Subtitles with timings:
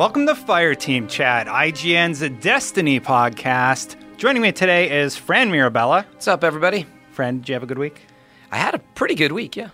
[0.00, 3.96] Welcome to Fireteam Chat, IGN's Destiny podcast.
[4.16, 6.06] Joining me today is Fran Mirabella.
[6.12, 6.86] What's up, everybody?
[7.10, 8.06] Fran, did you have a good week?
[8.50, 9.68] I had a pretty good week, yeah.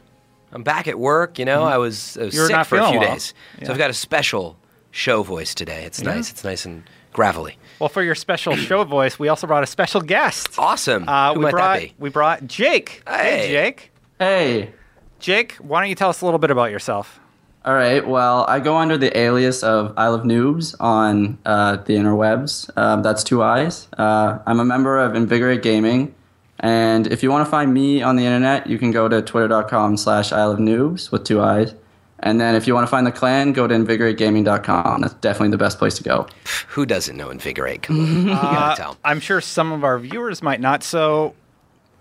[0.51, 1.63] I'm back at work, you know.
[1.63, 2.37] I was, I was Mm-hmm.
[2.39, 3.13] You were sick not for a few well.
[3.13, 3.35] days.
[3.61, 3.67] Yeah.
[3.67, 4.57] So I've got a special
[4.91, 5.85] show voice today.
[5.85, 6.15] It's Yeah.
[6.17, 6.33] nice.
[6.33, 6.83] It's nice and
[7.13, 7.57] gravelly.
[7.79, 10.59] Well, for your special show voice, we also brought a special guest.
[10.59, 11.09] Awesome.
[11.09, 11.95] Uh, Who we might brought that be?
[12.01, 13.05] we brought Jake.
[13.07, 13.47] Hey.
[13.53, 13.93] Jake.
[14.19, 14.73] Hey.
[15.21, 17.21] Jake, why don't you tell us a little bit about yourself?
[17.67, 18.07] All right.
[18.07, 22.71] Well, I go under the alias of Isle of Noobs on uh, the interwebs.
[22.79, 23.89] Um, that's two eyes.
[23.99, 26.15] Uh, I'm a member of Invigorate Gaming.
[26.61, 29.97] And if you want to find me on the internet, you can go to twitter.com
[29.97, 31.75] slash I Love Noobs with two eyes.
[32.21, 35.01] And then if you want to find the clan, go to invigorategaming.com.
[35.01, 36.29] That's definitely the best place to go.
[36.69, 37.83] Who doesn't know Invigorate?
[37.83, 38.37] Come on.
[38.47, 38.97] Uh, tell.
[39.05, 40.85] I'm sure some of our viewers might not.
[40.85, 41.35] So,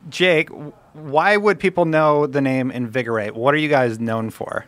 [0.10, 0.50] Jake,
[0.94, 3.34] why would people know the name Invigorate?
[3.34, 4.66] What are you guys known for?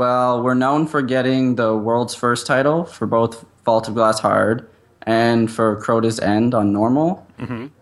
[0.00, 4.66] Well, we're known for getting the world's first title for both Vault of Glass Hard
[5.02, 7.26] and for Crota's End on normal.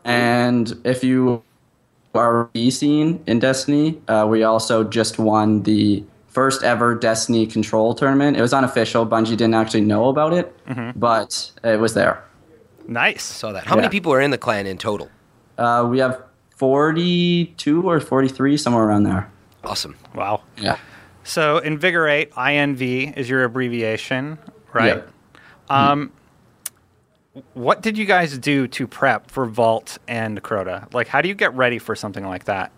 [0.04, 1.44] And if you
[2.16, 7.94] are B scene in Destiny, uh, we also just won the first ever Destiny Control
[7.94, 8.36] tournament.
[8.36, 9.06] It was unofficial.
[9.06, 10.52] Bungie didn't actually know about it,
[10.96, 12.24] but it was there.
[12.88, 13.22] Nice.
[13.22, 13.64] Saw that.
[13.64, 15.08] How many people are in the clan in total?
[15.56, 16.20] Uh, we have
[16.56, 19.30] 42 or 43, somewhere around there.
[19.62, 19.96] Awesome.
[20.16, 20.42] Wow.
[20.56, 20.78] Yeah.
[21.28, 24.38] So, Invigorate, INV, is your abbreviation,
[24.72, 25.04] right?
[25.68, 26.10] Um,
[27.52, 30.92] what did you guys do to prep for Vault and Crota?
[30.94, 32.72] Like, how do you get ready for something like that?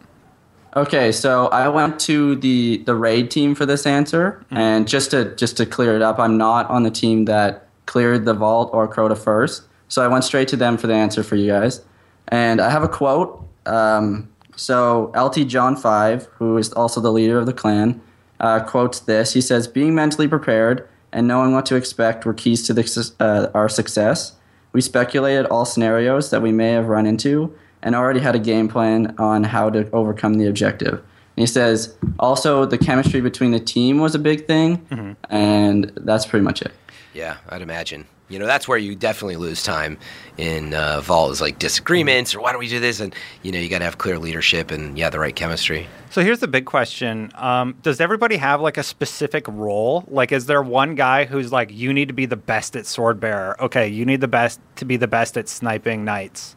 [0.74, 5.32] Okay, so I went to the the raid team for this answer, and just to
[5.36, 8.92] just to clear it up, I'm not on the team that cleared the vault or
[8.92, 9.62] Crota first.
[9.86, 11.82] So I went straight to them for the answer for you guys,
[12.26, 13.48] and I have a quote.
[13.66, 18.00] Um, so LT John Five, who is also the leader of the clan,
[18.40, 19.34] uh, quotes this.
[19.34, 23.50] He says, "Being mentally prepared and knowing what to expect were keys to the, uh,
[23.54, 24.32] our success.
[24.72, 28.68] We speculated all scenarios that we may have run into and already had a game
[28.68, 30.94] plan on how to overcome the objective.
[30.94, 36.26] And he says, also, the chemistry between the team was a big thing, and that's
[36.26, 36.72] pretty much it.
[37.14, 38.06] Yeah, I'd imagine.
[38.30, 39.98] You know, that's where you definitely lose time
[40.38, 43.00] in uh, Vault is like disagreements or why don't we do this?
[43.00, 45.88] And, you know, you got to have clear leadership and, yeah, the right chemistry.
[46.10, 50.04] So here's the big question: um, Does everybody have like a specific role?
[50.08, 53.18] Like, is there one guy who's like, you need to be the best at sword
[53.20, 53.60] bearer?
[53.60, 56.54] Okay, you need the best to be the best at sniping knights.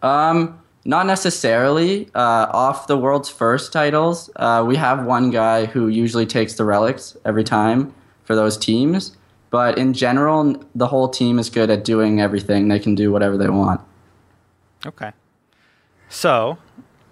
[0.00, 2.08] Um, not necessarily.
[2.14, 6.64] Uh, off the world's first titles, uh, we have one guy who usually takes the
[6.64, 7.92] relics every time
[8.24, 9.17] for those teams.
[9.50, 12.68] But in general, the whole team is good at doing everything.
[12.68, 13.80] They can do whatever they want.
[14.86, 15.12] Okay.
[16.08, 16.58] So,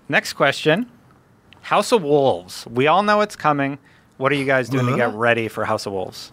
[0.09, 0.91] next question:
[1.63, 2.67] House of Wolves.
[2.67, 3.79] We all know it's coming.
[4.19, 6.33] What are you guys doing to get ready for House of Wolves?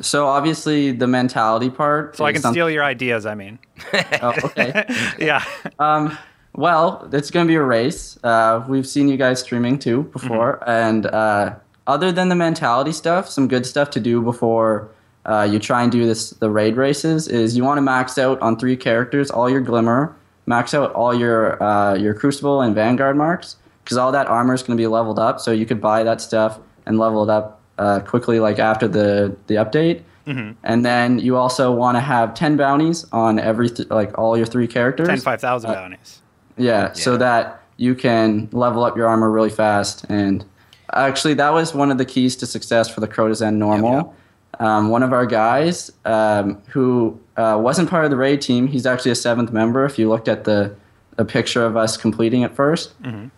[0.00, 2.16] So obviously, the mentality part.
[2.16, 3.26] So I can some- steal your ideas.
[3.26, 3.58] I mean,
[4.22, 4.84] Oh, okay.
[5.18, 5.44] yeah.
[5.78, 6.16] Um,
[6.54, 8.18] well, it's going to be a race.
[8.22, 11.56] Uh, we've seen you guys streaming too before, and uh,
[11.86, 14.90] other than the mentality stuff, some good stuff to do before
[15.28, 18.40] uh, you try and do this the raid races is you want to max out
[18.40, 20.16] on three characters, all your glimmer,
[20.46, 24.62] max out all your uh, your crucible and vanguard marks, because all that armor is
[24.62, 25.38] going to be leveled up.
[25.38, 29.36] So you could buy that stuff and level it up uh, quickly, like after the
[29.46, 30.02] the update.
[30.62, 34.44] And then you also want to have ten bounties on every th- like all your
[34.44, 35.08] three characters.
[35.08, 36.20] 10, 5,000 bounties.
[36.58, 40.04] Yeah, so that you can level up your armor really fast.
[40.10, 40.44] And
[40.92, 44.14] actually, that was one of the keys to success for the Crota's End normal.
[44.58, 48.86] Um, one of our guys um, who uh, wasn't part of the raid team, he's
[48.86, 49.84] actually a seventh member.
[49.84, 50.74] If you looked at the
[51.18, 52.90] a picture of us completing it 1st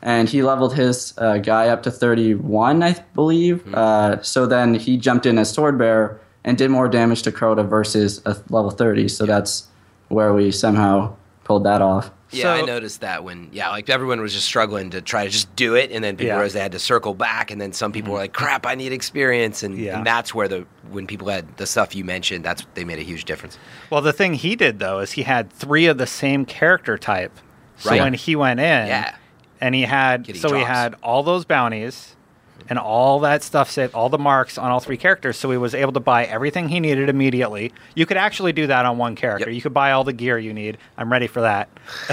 [0.02, 3.66] and he leveled his uh, guy up to 31, I believe.
[3.74, 7.66] Uh, so then he jumped in as sword bearer and did more damage to Crota
[7.66, 9.08] versus a level 30.
[9.08, 9.66] So that's
[10.08, 11.14] where we somehow
[11.44, 12.10] pulled that off.
[12.32, 15.54] Yeah, I noticed that when yeah, like everyone was just struggling to try to just
[15.56, 16.34] do it, and then people Yeah.
[16.34, 18.12] realized they had to circle back, and then some people mm-hmm.
[18.14, 19.98] were like, "Crap, I need experience," and, Yeah.
[19.98, 23.02] and that's where the when people had the stuff you mentioned, that's they made a
[23.02, 23.58] huge difference.
[23.90, 27.32] Well, the thing he did though is he had three of the same character type.
[27.78, 28.00] So Right.
[28.02, 29.14] when he went in, Yeah.
[29.60, 32.14] and he had so he had all those bounties
[32.68, 35.36] and all that stuff saved, all the marks on all three characters.
[35.36, 37.72] So he was able to buy everything he needed immediately.
[37.94, 39.48] You could actually do that on one character.
[39.50, 39.54] Yep.
[39.56, 40.78] You could buy all the gear you need.
[40.96, 41.68] I'm ready for that.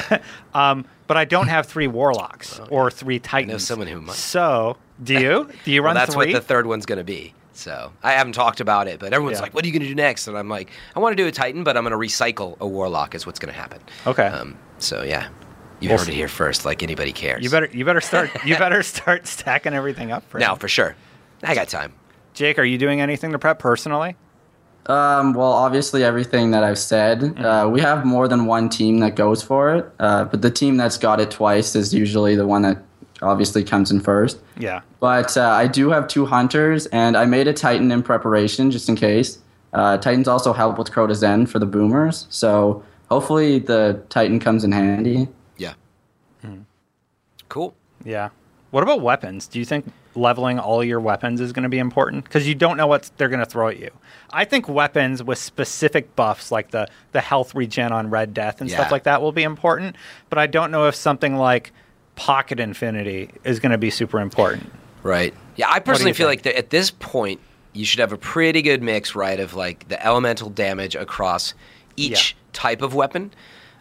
[0.53, 3.51] um, but I don't have three warlocks or three titans.
[3.53, 4.15] Know someone who might.
[4.15, 5.49] So do you?
[5.65, 6.33] Do you Well, run that's three?
[6.33, 7.33] what the third one's going to be.
[7.53, 9.43] So I haven't talked about it, but everyone's Yeah.
[9.43, 11.27] like, "What are you going to do next?" And I'm like, "I want to do
[11.27, 13.15] a Titan, but I'm going to recycle a Warlock.
[13.15, 14.27] Is what's going to happen." Okay.
[14.27, 15.29] Um, so yeah,
[15.79, 16.13] you We'll heard see.
[16.13, 16.65] it here first.
[16.65, 17.43] Like anybody cares.
[17.43, 20.59] you better you better start you better start stacking everything up for now him.
[20.59, 20.95] for sure.
[21.43, 21.93] I got time.
[22.33, 24.15] Jake, are you doing anything to prep personally?
[24.87, 27.19] Um, well, obviously, everything that I've said.
[27.19, 27.43] Mm-hmm.
[27.45, 30.77] Uh, we have more than one team that goes for it, uh, but the team
[30.77, 32.77] that's got it twice is usually the one that
[33.21, 34.39] obviously comes in first.
[34.57, 34.81] Yeah.
[35.01, 38.87] But uh, I do have two hunters, and I made a Titan in preparation just
[38.87, 39.39] in case.
[39.73, 44.63] Uh, Titans also help with Crota's End for the boomers, so hopefully the Titan comes
[44.63, 45.27] in handy.
[47.47, 47.53] Yeah.
[47.53, 47.75] Cool.
[48.03, 48.29] Yeah.
[48.71, 49.47] What about weapons?
[49.47, 52.25] Do you think leveling all your weapons is going to be important?
[52.25, 53.89] Because you don't know what they're going to throw at you.
[54.31, 58.69] I think weapons with specific buffs, like the the health regen on Red Death and
[58.69, 59.95] stuff like that, will be important.
[60.29, 61.71] But I don't know if something like
[62.17, 64.69] Pocket Infinity is going to be super important.
[65.01, 65.33] Right.
[65.55, 66.45] Yeah, I personally feel think?
[66.45, 67.39] like that at this point
[67.73, 71.53] you should have a pretty good mix, right, of like the elemental damage across
[71.95, 72.37] each Yeah.
[72.53, 73.31] type of weapon,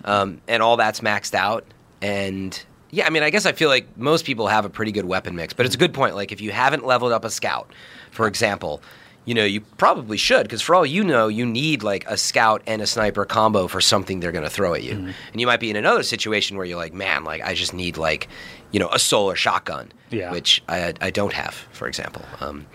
[0.05, 1.65] um, and all that's maxed out.
[2.03, 2.63] And
[2.97, 5.37] yeah, I mean, I guess I feel like most people have a pretty good weapon
[5.37, 6.15] mix, but it's a good point.
[6.17, 7.71] Like if you haven't leveled up a scout,
[8.11, 8.83] for example.
[9.29, 12.63] You know, you probably should, because for all you know, you need like a scout
[12.65, 14.93] and a sniper combo for something they're going to throw at you.
[14.93, 15.11] Mm-hmm.
[15.33, 17.97] And you might be in another situation where you're like, man, like I just need
[17.97, 18.29] like,
[18.71, 20.31] you know, a solar shotgun, Yeah.
[20.31, 22.23] which I, I don't have, for example.
[22.39, 22.67] Um,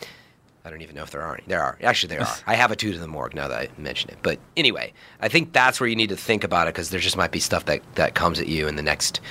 [0.65, 1.43] I don't even know if there are any.
[1.47, 1.77] There are.
[1.81, 2.35] Actually, there are.
[2.47, 4.17] I have a two to the morgue now that I mention it.
[4.21, 4.91] But anyway,
[5.21, 7.39] I think that's where you need to think about it because there just might be
[7.39, 9.21] stuff that, that comes at you in the next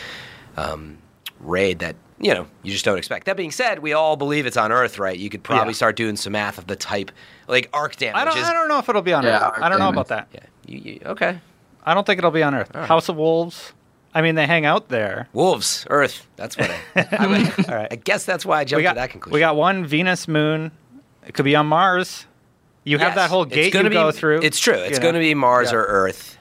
[0.60, 0.98] um,
[1.40, 3.26] raid that, you know, you just don't expect.
[3.26, 5.18] That being said, we all believe it's on Earth, right?
[5.18, 5.76] You could probably Yeah.
[5.76, 7.10] start doing some math of the type,
[7.48, 8.16] like arc damage.
[8.20, 8.36] I don't.
[8.36, 9.62] is- I don't know if it'll be on Yeah, Earth.
[9.62, 10.28] I don't know about that.
[10.32, 10.40] Yeah.
[10.66, 11.40] You, you, okay.
[11.84, 12.70] I don't think it'll be on Earth.
[12.74, 12.86] right.
[12.86, 13.72] House of Wolves.
[14.14, 15.28] I mean, they hang out there.
[15.32, 16.26] Wolves, Earth.
[16.36, 17.06] That's what I.
[17.18, 17.88] I, would, All right.
[17.90, 19.34] I guess that's why I jumped we got to that conclusion.
[19.34, 20.72] we got one Venus moon.
[21.26, 22.26] It could be on Mars.
[22.84, 24.40] You have that whole It's gate gonna you be, go through.
[24.42, 24.74] It's true.
[24.74, 25.78] It's going to be Mars Yeah.
[25.78, 26.38] or Earth.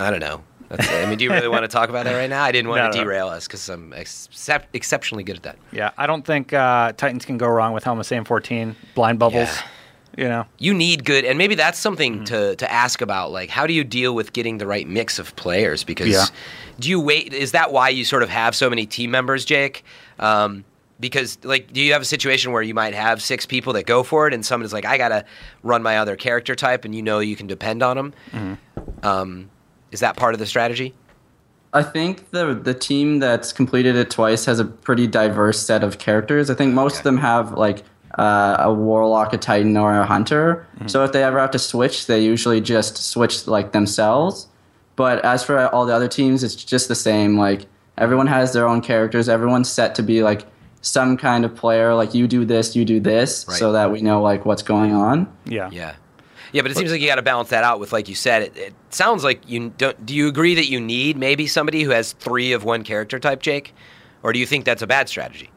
[0.00, 0.42] I don't know.
[0.68, 2.42] That's, I mean, do you really want to talk about that right now?
[2.42, 3.04] I didn't want No, to no.
[3.04, 5.58] derail us because I'm excep- exceptionally good at that.
[5.72, 9.48] Yeah, I don't think uh, Titans can go wrong with Helm of Saint-14 blind bubbles.
[9.48, 9.62] Yeah.
[10.16, 12.24] You know, You need good, and maybe that's something Mm-hmm.
[12.26, 13.32] to, to ask about.
[13.32, 15.82] Like, how do you deal with getting the right mix of players?
[15.82, 16.26] Because Yeah.
[16.78, 17.32] do you wait?
[17.32, 19.84] Is that why you sort of have so many team members, Jake?
[20.20, 20.64] Um,
[21.00, 24.04] because like, do you have a situation where you might have six people that go
[24.04, 25.24] for it, and someone is like, I gotta
[25.64, 28.14] run my other character type, and you know you can depend on them?
[28.30, 29.04] Mm-hmm.
[29.06, 29.50] Um,
[29.94, 30.92] is that part of the strategy?
[31.72, 35.98] I think the the team that's completed it twice has a pretty diverse set of
[35.98, 36.50] characters.
[36.50, 37.82] I think most of them have like
[38.18, 40.66] uh, a warlock, a titan, or a hunter.
[40.86, 44.46] So if they ever have to switch, they usually just switch like themselves.
[44.96, 47.36] But as for all the other teams, it's just the same.
[47.36, 47.66] Like
[47.98, 49.28] everyone has their own characters.
[49.28, 50.46] Everyone's set to be like
[50.80, 51.92] some kind of player.
[51.94, 53.58] Like you do this, you do this, Right.
[53.58, 55.26] so that we know like what's going on.
[55.46, 55.68] yeah.
[55.72, 55.94] Yeah.
[56.54, 58.42] Yeah, but it seems like you got to balance that out with, like you said,
[58.42, 60.06] it, it sounds like you don't.
[60.06, 63.42] Do you agree that you need maybe somebody who has three of one character type,
[63.42, 63.74] Jake,
[64.22, 65.50] or do you think that's a bad strategy?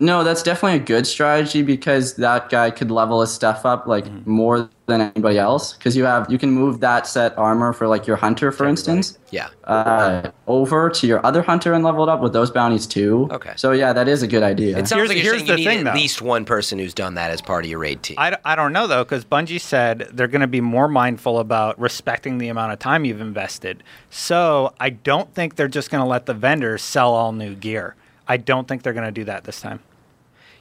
[0.00, 4.04] No, that's definitely a good strategy because that guy could level his stuff up like
[4.04, 4.30] Mm-hmm.
[4.30, 5.74] more than anybody else.
[5.74, 9.18] Because you have you can move that set armor for like your hunter, for instance,
[9.30, 9.48] Yeah.
[9.64, 13.28] uh, over to your other hunter and level it up with those bounties too.
[13.30, 13.52] Okay.
[13.56, 14.78] So yeah, that is a good idea.
[14.78, 15.98] It sounds Here's- like you're here's saying the you need thing, at though.
[16.00, 18.16] least one person who's done that as part of your raid team.
[18.18, 21.78] I, I don't know though because Bungie said they're going to be more mindful about
[21.78, 23.82] respecting the amount of time you've invested.
[24.10, 27.94] So I don't think they're just going to let the vendors sell all new gear.
[28.26, 29.80] I don't think they're going to do that this time.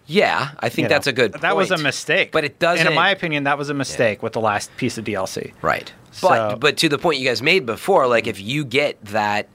[0.08, 1.34] Yeah, I think You know, that's a good.
[1.34, 2.80] That was a mistake, but it doesn't.
[2.80, 5.54] And in my opinion, that was a mistake with the last piece of DLC.
[5.62, 5.92] Right.
[6.12, 9.50] So- But but to the point you guys made before, like if you get that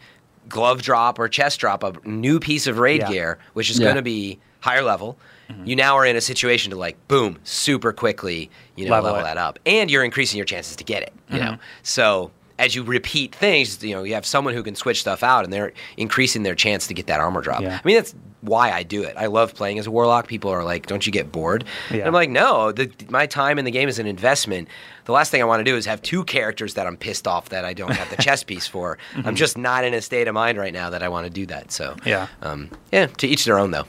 [0.48, 3.10] glove drop or chest drop, a new piece of raid Yeah.
[3.10, 3.84] gear, which is Yeah.
[3.84, 5.16] going to be higher level,
[5.50, 5.64] mm-hmm.
[5.64, 9.24] you now are in a situation to like boom, super quickly, you know, Level level,
[9.24, 11.12] that up, and you're increasing your chances to get it.
[11.30, 11.52] You mm-hmm.
[11.52, 12.30] know, so
[12.62, 15.52] as you repeat things, you know, you have someone who can switch stuff out, and
[15.52, 17.60] they're increasing their chance to get that armor drop.
[17.62, 17.78] Yeah.
[17.82, 19.14] I mean, that's why I do it.
[19.16, 20.26] I love playing as a warlock.
[20.28, 22.06] People are like, "Don't you get bored?" Yeah.
[22.06, 24.68] I'm like, "No, the, my time in the game is an investment.
[25.04, 27.48] The last thing I want to do is have two characters that I'm pissed off
[27.50, 28.98] that I don't have the chess piece for.
[29.24, 31.46] I'm just not in a state of mind right now that I want to do
[31.46, 31.72] that.
[31.72, 32.08] So Mm-hmm.
[32.08, 32.28] Yeah.
[32.42, 33.06] um, yeah.
[33.06, 33.86] To each their own, though.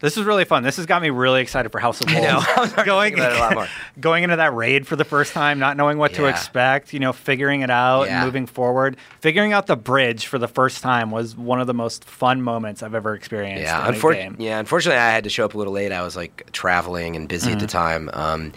[0.00, 0.62] This is really fun.
[0.62, 2.24] This has got me really excited for House of Wolves.
[2.56, 3.68] I already going about it a lot more.
[4.00, 7.12] going into that raid for the first time, not knowing what to expect, you know,
[7.12, 8.16] figuring it out Yeah.
[8.16, 8.96] and moving forward.
[9.20, 12.82] Figuring out the bridge for the first time was one of the most fun moments
[12.82, 14.36] I've ever experienced Yeah, unfor- game.
[14.38, 14.58] yeah.
[14.58, 15.92] Unfortunately, I had to show up a little late.
[15.92, 18.08] I was like traveling and busy at the Mm-hmm.
[18.08, 18.10] time.
[18.12, 18.52] Um,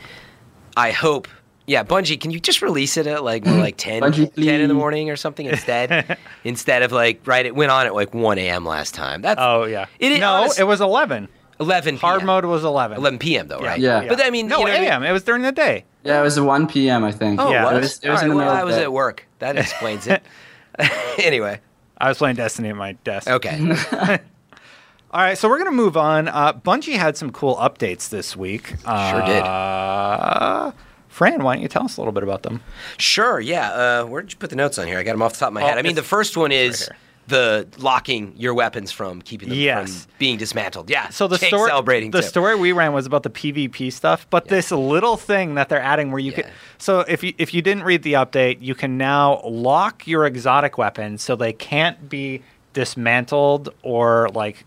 [0.77, 1.27] I hope.
[1.65, 4.67] Yeah, Bungie, can you just release it at like more like 10, Bungie, 10 in
[4.67, 6.17] the morning or something instead?
[6.43, 8.65] instead of like right, it went on at like one a.m.
[8.65, 9.21] last time.
[9.21, 9.85] That's Oh yeah.
[9.99, 11.29] It is no, honest- it was eleven.
[11.61, 11.95] eleven.
[11.97, 12.97] Hard mode was eleven.
[12.97, 13.47] 11 p.m.
[13.47, 13.79] though, right?
[13.79, 14.07] Yeah.
[14.09, 14.91] But I mean, no you know what I mean?
[14.91, 15.03] AM.
[15.03, 15.85] It was during the day.
[16.03, 17.05] Yeah, it was 1 p.m.
[17.05, 17.39] I think.
[17.39, 17.75] Oh, Yeah, what?
[17.75, 19.25] it was, it was All in the middle well, I was the at work.
[19.39, 20.21] That explains it.
[21.17, 21.61] anyway,
[21.97, 23.29] I was playing Destiny at my desk.
[23.29, 23.77] okay.
[25.11, 26.27] All right, so we're gonna move on.
[26.27, 28.67] Uh, Bungie had some cool updates this week.
[28.83, 29.43] Sure did.
[31.13, 32.61] Fran, why don't you tell us a little bit about them?
[32.97, 33.69] Sure, yeah.
[33.71, 34.97] Uh, where'd you put the notes on here?
[34.97, 35.77] I got them off the top of my Oh, head.
[35.77, 36.97] I mean, the first one is here.
[37.27, 40.05] the locking your weapons from keeping them Yes.
[40.05, 40.89] from being dismantled.
[40.89, 41.09] Yeah.
[41.09, 42.27] So the story, celebrating the too.
[42.27, 46.09] story we ran was about the PvP stuff, but this little thing that they're adding
[46.11, 46.37] where you Yeah.
[46.37, 46.47] could.
[46.79, 50.79] So if you if you didn't read the update, you can now lock your exotic
[50.79, 52.41] weapons so they can't be
[52.73, 54.65] dismantled or like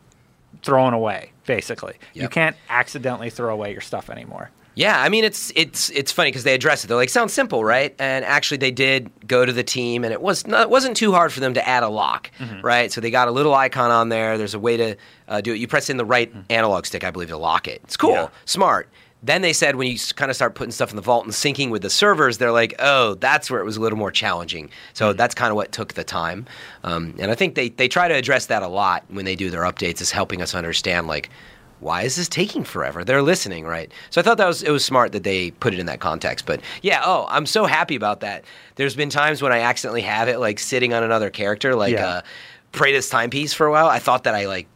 [0.62, 1.32] thrown away.
[1.44, 4.50] Basically, you can't accidentally throw away your stuff anymore.
[4.76, 6.88] Yeah, I mean it's it's it's funny because they address it.
[6.88, 7.94] They're like, sounds simple, right?
[7.98, 11.12] And actually, they did go to the team, and it was not, it wasn't too
[11.12, 12.60] hard for them to add a lock, Mm-hmm.
[12.60, 12.92] right?
[12.92, 14.36] So they got a little icon on there.
[14.36, 14.96] There's a way to
[15.28, 15.56] uh, do it.
[15.58, 16.52] You press in the right Mm-hmm.
[16.52, 17.80] analog stick, I believe, to lock it.
[17.84, 18.28] It's cool, Yeah.
[18.44, 18.88] smart.
[19.22, 21.70] Then they said when you kind of start putting stuff in the vault and syncing
[21.70, 24.68] with the servers, they're like, oh, that's where it was a little more challenging.
[24.92, 25.16] So Mm-hmm.
[25.16, 26.44] that's kind of what took the time.
[26.84, 29.48] Um, and I think they they try to address that a lot when they do
[29.48, 31.30] their updates, is helping us understand like
[31.80, 33.04] why is this taking forever?
[33.04, 33.92] They're listening, right?
[34.10, 36.46] So I thought that was it was smart that they put it in that context.
[36.46, 38.44] But yeah, oh, I'm so happy about that.
[38.76, 42.06] There's been times when I accidentally have it like sitting on another character, like Yeah.
[42.06, 42.22] uh,
[42.72, 43.86] Praedyth's Timepiece for a while.
[43.88, 44.66] I thought that I like.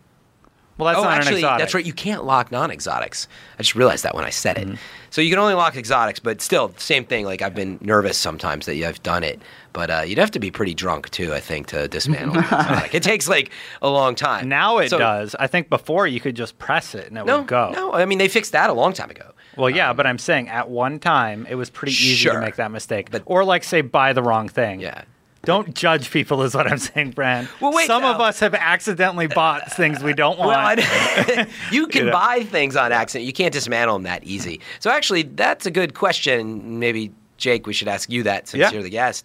[0.81, 1.59] Well, that's oh, not an actually, exotic.
[1.61, 1.85] that's right.
[1.85, 3.29] You can't lock non-exotics.
[3.59, 4.67] I just realized that when I said it.
[4.67, 4.77] Mm-hmm.
[5.11, 7.25] So you can only lock exotics, but still, same thing.
[7.25, 9.41] Like I've been nervous sometimes that I've done it,
[9.73, 12.95] but uh, you'd have to be pretty drunk too, I think, to dismantle an exotic.
[12.95, 13.51] It takes like
[13.83, 14.49] a long time.
[14.49, 15.35] Now it So- does.
[15.39, 17.71] I think before you could just press it and it No, would go.
[17.75, 17.93] no.
[17.93, 19.33] I mean, they fixed that a long time ago.
[19.57, 22.35] Well, yeah, but I'm saying at one time it was pretty easy Sure.
[22.35, 23.11] to make that mistake.
[23.11, 24.81] But- or like say buy the wrong thing.
[24.81, 25.03] Yeah.
[25.43, 27.49] Don't judge people is what I'm saying, Brand.
[27.61, 30.81] Well, wait, Some of us have accidentally bought things we don't want.
[30.81, 32.13] Well, you can Yeah.
[32.13, 33.25] buy things on accident.
[33.27, 34.61] You can't dismantle them that easy.
[34.81, 36.79] So actually, that's a good question.
[36.79, 38.71] Maybe Jake, we should ask you that since Yeah.
[38.71, 39.25] you're the guest.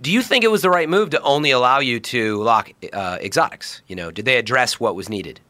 [0.00, 3.16] Do you think it was the right move to only allow you to lock uh,
[3.20, 3.80] exotics?
[3.88, 5.40] You know, did they address what was needed?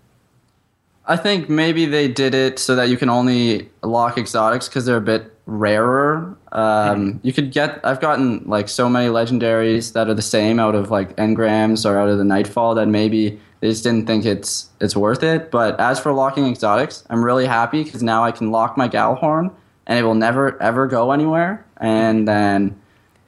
[1.07, 4.99] I think maybe they did it so that you can only lock exotics because they're
[4.99, 6.37] a bit rarer.
[6.53, 7.81] Um, You could get.
[7.85, 11.99] I've gotten like so many legendaries that are the same out of like engrams or
[11.99, 15.51] out of the nightfall that maybe they just didn't think it's it's worth it.
[15.51, 19.51] But as for locking exotics, I'm really happy because now I can lock my Gjallarhorn
[19.87, 21.65] and it will never ever go anywhere.
[21.79, 22.79] And then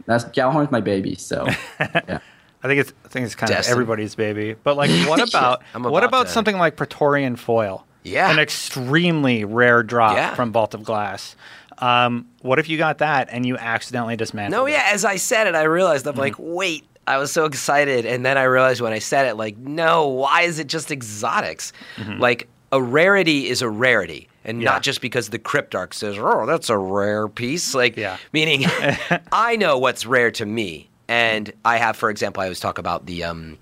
[0.07, 1.15] that's Gjallarhorn's my baby.
[1.17, 1.47] So
[1.81, 2.21] yeah.
[2.62, 3.73] I think it's I think it's kind Destin.
[3.73, 4.55] of everybody's baby.
[4.62, 7.87] But like what about I'm what about about to- something like Praetorian foil?
[8.03, 8.31] Yeah.
[8.31, 10.35] An extremely rare drop Yeah.
[10.35, 11.37] from Vault of Glass.
[11.80, 14.72] Um, what if you got that and you accidentally dismantled No, it?
[14.72, 14.88] yeah.
[14.92, 16.18] As I said it, I realized Mm-hmm.
[16.18, 16.84] I'm like, wait.
[17.06, 20.42] I was so excited, and then I realized when I said it, like, no, why
[20.42, 21.72] is it just exotics?
[22.18, 24.62] Like a rarity is a rarity, and Mm-hmm.
[24.62, 24.70] Yeah.
[24.72, 28.16] not just because the cryptarch says, "Oh, that's a rare piece." Like, Yeah.
[28.32, 28.64] meaning
[29.32, 33.06] I know what's rare to me, and I have, for example, I always talk about
[33.06, 33.25] the.
[33.25, 33.58] Um,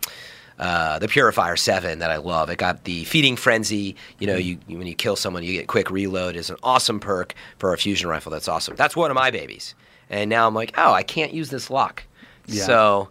[0.59, 2.51] uh, the Purifier Seven that I love.
[2.51, 3.97] It got the Feeding Frenzy.
[4.19, 6.37] You know, you, you when you kill someone, you get quick reload.
[6.37, 8.31] is an awesome perk for a fusion rifle.
[8.31, 8.77] That's awesome.
[8.77, 9.75] That's one of my babies.
[10.11, 12.05] And now I'm like, oh, I can't use this lock.
[12.47, 12.65] Yeah.
[12.65, 13.09] So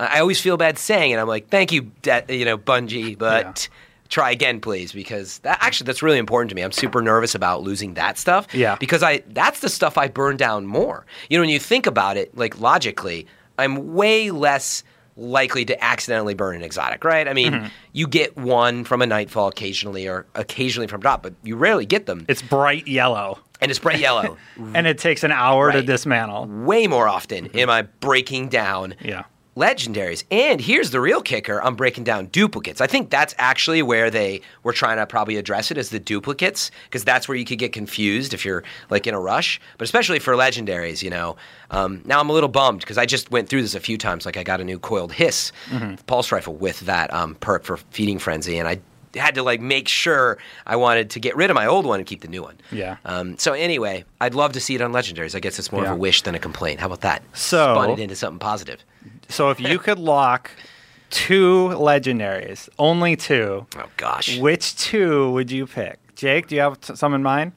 [0.00, 1.16] I always feel bad saying it.
[1.16, 3.68] I'm like, thank you, De- you know, Bungie, but
[4.08, 6.62] try again, please, because that actually that's really important to me.
[6.62, 8.46] I'm super nervous about losing that stuff.
[8.54, 8.76] Yeah.
[8.76, 11.04] Because I that's the stuff I burn down more.
[11.28, 13.26] You know, when you think about it, like logically,
[13.58, 14.84] I'm way less
[15.18, 17.26] likely to accidentally burn an exotic, right?
[17.28, 17.66] I mean, Mm-hmm.
[17.92, 22.06] you get one from a nightfall occasionally or occasionally from drop, but you rarely get
[22.06, 22.24] them.
[22.28, 23.40] It's bright yellow.
[23.60, 24.36] and it's bright yellow.
[24.74, 26.46] And it takes an hour to dismantle.
[26.46, 29.24] Way more often am I breaking down Yeah.
[29.58, 30.24] Legendaries.
[30.30, 32.80] And here's the real kicker I'm breaking down duplicates.
[32.80, 36.70] I think that's actually where they were trying to probably address it as the duplicates,
[36.84, 39.60] because that's where you could get confused if you're like in a rush.
[39.76, 41.36] But especially for legendaries, you know.
[41.70, 44.24] Um, now I'm a little bummed because I just went through this a few times.
[44.24, 45.52] Like I got a new coiled hiss
[46.06, 48.78] pulse rifle with that um, perk for feeding frenzy, and I
[49.18, 52.06] had to like make sure I wanted to get rid of my old one and
[52.06, 52.56] keep the new one.
[52.70, 52.98] Yeah.
[53.06, 55.34] Um, so anyway, I'd love to see it on legendaries.
[55.34, 55.90] I guess it's more Yeah.
[55.92, 56.78] of a wish than a complaint.
[56.78, 57.22] How about that?
[57.32, 58.84] So- spun it into something positive.
[59.28, 60.50] So if you could lock
[61.10, 64.38] two legendaries, only two, Oh gosh.
[64.38, 65.98] which two would you pick?
[66.14, 67.52] Jake, do you have t- some in mind?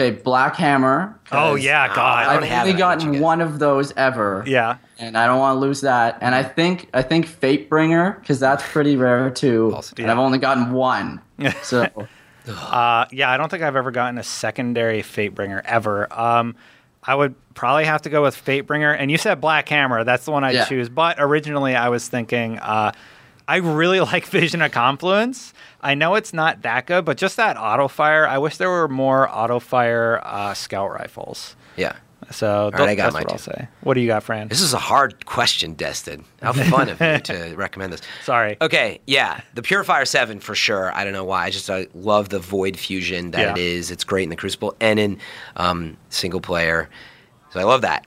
[0.00, 1.18] Okay, Black Hammer.
[1.32, 2.24] Oh 'cause yeah, I God.
[2.24, 4.44] don't I've only it, I'll let you gotten one of those ever.
[4.46, 4.76] yeah.
[5.00, 6.18] and I don't want to lose that.
[6.20, 9.72] And I think I think Fatebringer because that's pretty rare too.
[9.74, 11.20] Also- and I've only gotten one.
[11.62, 11.88] So
[12.48, 16.10] Uh, yeah, I don't think I've ever gotten a secondary Fatebringer ever.
[16.18, 16.54] Um,
[17.08, 18.94] I would probably have to go with Fatebringer.
[18.96, 20.04] And you said Black Hammer.
[20.04, 20.66] That's the one I'd Yeah.
[20.66, 20.88] choose.
[20.90, 22.92] But originally, I was thinking uh,
[23.48, 25.54] I really like Vision of Confluence.
[25.80, 28.26] I know it's not that good, but just that auto fire.
[28.26, 31.56] I wish there were more auto fire uh, scout rifles.
[31.76, 31.96] Yeah.
[32.30, 33.68] So right, I got that's what I'll say.
[33.80, 34.48] What do you got, Fran?
[34.48, 36.24] This is a hard question, Destin.
[36.42, 38.02] How fun of you to recommend this.
[38.22, 38.56] Sorry.
[38.60, 40.92] Okay, yeah, the Purifier Seven for sure.
[40.94, 41.44] I don't know why.
[41.46, 43.50] I just I love the Void Fusion that Yeah.
[43.52, 43.90] it is.
[43.90, 45.18] It's great in the Crucible and in
[45.56, 46.90] um, single player.
[47.50, 48.04] So I love that.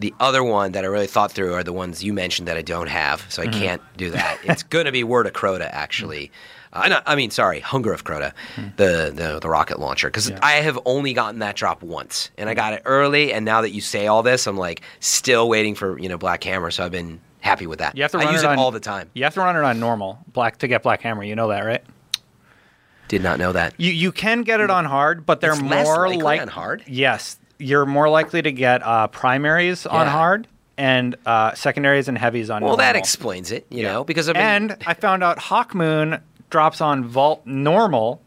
[0.00, 2.62] The other one that I really thought through are the ones you mentioned that I
[2.62, 3.60] don't have, so I Mm-hmm.
[3.60, 4.38] can't do that.
[4.42, 6.32] it's going to be Word of Crota, actually.
[6.72, 8.32] Uh, no, I mean, sorry, Hunger of Crota,
[8.76, 10.30] the, the the rocket launcher, because.
[10.30, 10.38] Yeah.
[10.42, 13.32] I have only gotten that drop once, and I got it early.
[13.32, 16.42] And now that you say all this, I'm like still waiting for you know Black
[16.44, 16.70] Hammer.
[16.70, 17.96] So I've been happy with that.
[17.96, 19.10] You have to I use it it all the time.
[19.14, 21.22] You have to run it on normal black to get Black Hammer.
[21.22, 21.82] You know that, right?
[23.08, 23.74] Did not know that.
[23.76, 26.82] You you can get it on hard, but they're It's more like on hard?
[26.86, 30.48] Yes, you're more likely to get uh, primaries on hard
[30.78, 32.64] and uh, secondaries and heavies on.
[32.64, 36.20] Well, that explains it, you know, because I mean, and I found out Hawk Moon
[36.52, 38.22] drops on Vault normal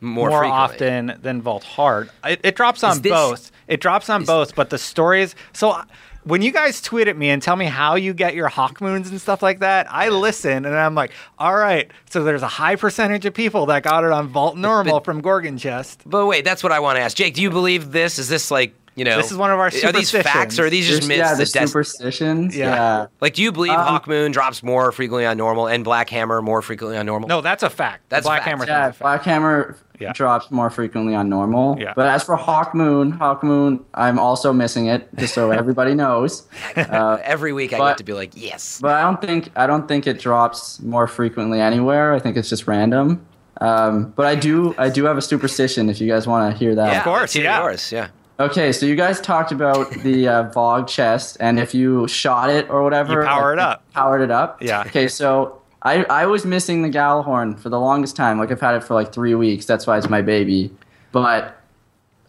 [0.00, 2.10] more, more, often than Vault hard.
[2.24, 3.52] It, it drops on this- both.
[3.68, 5.34] It drops on is- both, but the stories.
[5.52, 5.84] So uh,
[6.24, 9.10] when you guys tweet at me and tell me how you get your Hawk Moons
[9.10, 11.90] and stuff like that, I listen and I'm like, all right.
[12.10, 15.58] So there's a high percentage of people that got it on Vault normal from Gorgon
[15.58, 16.02] Chest.
[16.06, 17.34] But wait, that's what I want to ask, Jake.
[17.34, 18.18] Do you believe this?
[18.18, 19.16] Is this like you know?
[19.16, 21.18] This is one of our Are these facts or are these just myths?
[21.18, 22.56] yeah, the Des- superstitions.
[22.56, 22.74] Yeah.
[22.74, 23.06] Yeah.
[23.20, 26.42] like, do you believe Um, Hawk Moon drops more frequently on normal and Black Hammer
[26.42, 27.28] more frequently on normal?
[27.28, 28.02] No, that's a fact.
[28.08, 28.48] That's Black fact.
[28.48, 28.66] Hammer.
[28.66, 28.98] Yeah, a fact.
[29.00, 30.12] Black Hammer Yeah.
[30.12, 31.76] drops more frequently on normal.
[31.80, 31.92] Yeah.
[31.96, 36.46] But as for Hawk Moon, Hawk Moon, I'm also missing it, just so everybody knows.
[36.76, 38.78] Uh, Every week I but- get to be like, yes.
[38.80, 42.12] but I don't think I don't think it drops more frequently anywhere.
[42.14, 43.24] I think it's just random.
[43.60, 46.76] Um, but I do I do have a superstition if you guys want to hear
[46.76, 46.92] that.
[46.92, 47.60] yeah, course, let's hear yeah.
[47.60, 47.90] yours.
[47.90, 48.08] Yeah.
[48.40, 52.70] Okay, so you guys talked about the uh, Vogue chest, and if you shot it
[52.70, 53.82] or whatever, You power it up.
[53.92, 54.62] Powered it up.
[54.62, 54.82] Yeah.
[54.86, 58.38] Okay, so I I was missing the Gjallarhorn for the longest time.
[58.38, 59.66] Like I've had it for like three weeks.
[59.66, 60.70] That's why it's my baby.
[61.10, 61.60] But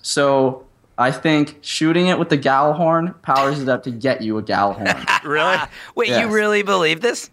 [0.02, 0.66] so
[0.98, 5.24] I think shooting it with the Gjallarhorn powers it up to get you a Gjallarhorn.
[5.24, 5.58] Really?
[5.96, 6.22] Wait, Yes.
[6.22, 7.30] you really believe this?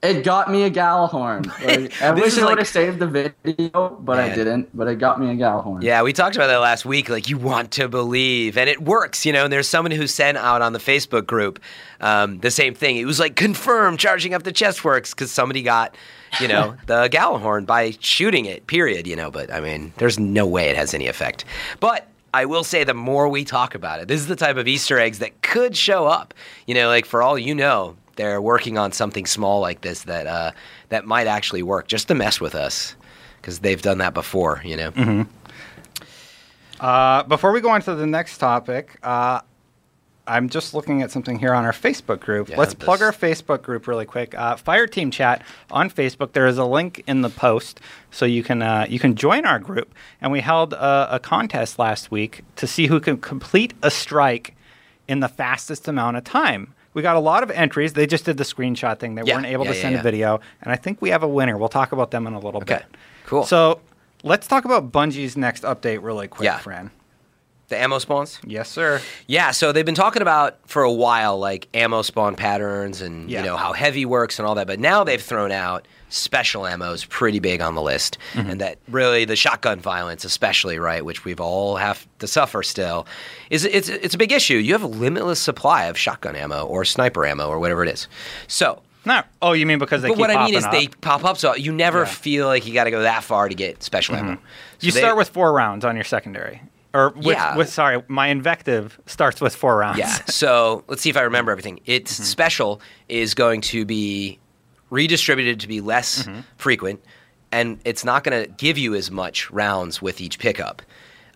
[0.00, 1.46] It got me a Gjallarhorn.
[1.68, 4.74] Like, I wish is I would have saved the video, but I didn't.
[4.76, 5.82] But it got me a Gjallarhorn.
[5.82, 7.08] Yeah, we talked about that last week.
[7.08, 9.44] Like, you want to believe, and it works, you know.
[9.44, 11.58] And there's someone who sent out on the Facebook group
[12.00, 12.96] um, the same thing.
[12.96, 15.96] It was like confirmed charging up the chest works because somebody got,
[16.40, 18.66] you know, the Galahorn by shooting it.
[18.68, 19.06] Period.
[19.06, 21.44] You know, but I mean, there's no way it has any effect.
[21.80, 24.68] But I will say, the more we talk about it, this is the type of
[24.68, 26.34] Easter eggs that could show up.
[26.66, 30.26] You know, like for all you know, they're working on something small like this that
[30.26, 30.50] uh,
[30.90, 32.94] that might actually work, just to mess with us,
[33.40, 34.60] because they've done that before.
[34.64, 35.26] You know.
[36.78, 39.40] Uh, before we go on to the next topic, uh,
[40.28, 42.50] I'm just looking at something here on our Facebook group.
[42.50, 44.34] Yeah, Let's plug our Facebook group really quick.
[44.36, 46.32] Uh, Fireteam Chat on Facebook.
[46.32, 49.58] There is a link in the post, so you can uh, you can join our
[49.58, 49.94] group.
[50.20, 54.54] And we held a, a contest last week to see who can complete a strike
[55.06, 56.74] in the fastest amount of time.
[56.94, 57.92] We got a lot of entries.
[57.92, 59.14] They just did the screenshot thing.
[59.14, 61.22] They Yeah, weren't able yeah, to yeah, send a video, and I think we have
[61.22, 61.56] a winner.
[61.56, 62.86] We'll talk about them in a little Okay, bit.
[63.26, 63.44] cool.
[63.44, 63.80] So
[64.22, 66.58] let's talk about Bungie's next update really quick, Yeah.
[66.58, 66.90] Fran.
[67.68, 68.40] The ammo spawns?
[68.46, 69.02] Yes, sir.
[69.26, 73.42] Yeah, so they've been talking about for a while like ammo spawn patterns and you
[73.42, 77.38] know how heavy works and all that, but now they've thrown out special ammos pretty
[77.38, 78.18] big on the list.
[78.34, 78.50] Mm-hmm.
[78.50, 83.06] And that really the shotgun violence especially, right, which we've all have to suffer still,
[83.50, 84.54] is it's it's a big issue.
[84.56, 88.08] You have a limitless supply of shotgun ammo or sniper ammo or whatever it is.
[88.46, 89.22] So No.
[89.40, 91.54] Oh, you mean because they but what I mean is popping they pop up, so
[91.54, 92.04] you never Yeah.
[92.06, 92.14] Mm-hmm.
[92.14, 94.34] feel like you got to go that far to get special ammo.
[94.34, 94.40] So
[94.86, 96.62] You they- start with four rounds on your secondary.
[96.94, 97.54] Or with, Yeah.
[97.54, 99.98] with sorry, my invective starts with four rounds.
[99.98, 100.08] Yeah.
[100.26, 101.80] So let's see if I remember everything.
[101.84, 104.38] Its special is going to be
[104.90, 107.00] redistributed to be less frequent,
[107.52, 110.82] and it's not going to give you as much rounds with each pickup.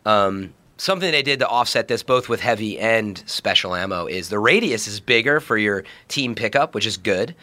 [0.04, 4.38] Um, something they did to offset this, both with heavy and special ammo, is the
[4.38, 7.34] radius is bigger for your team pickup, which is good.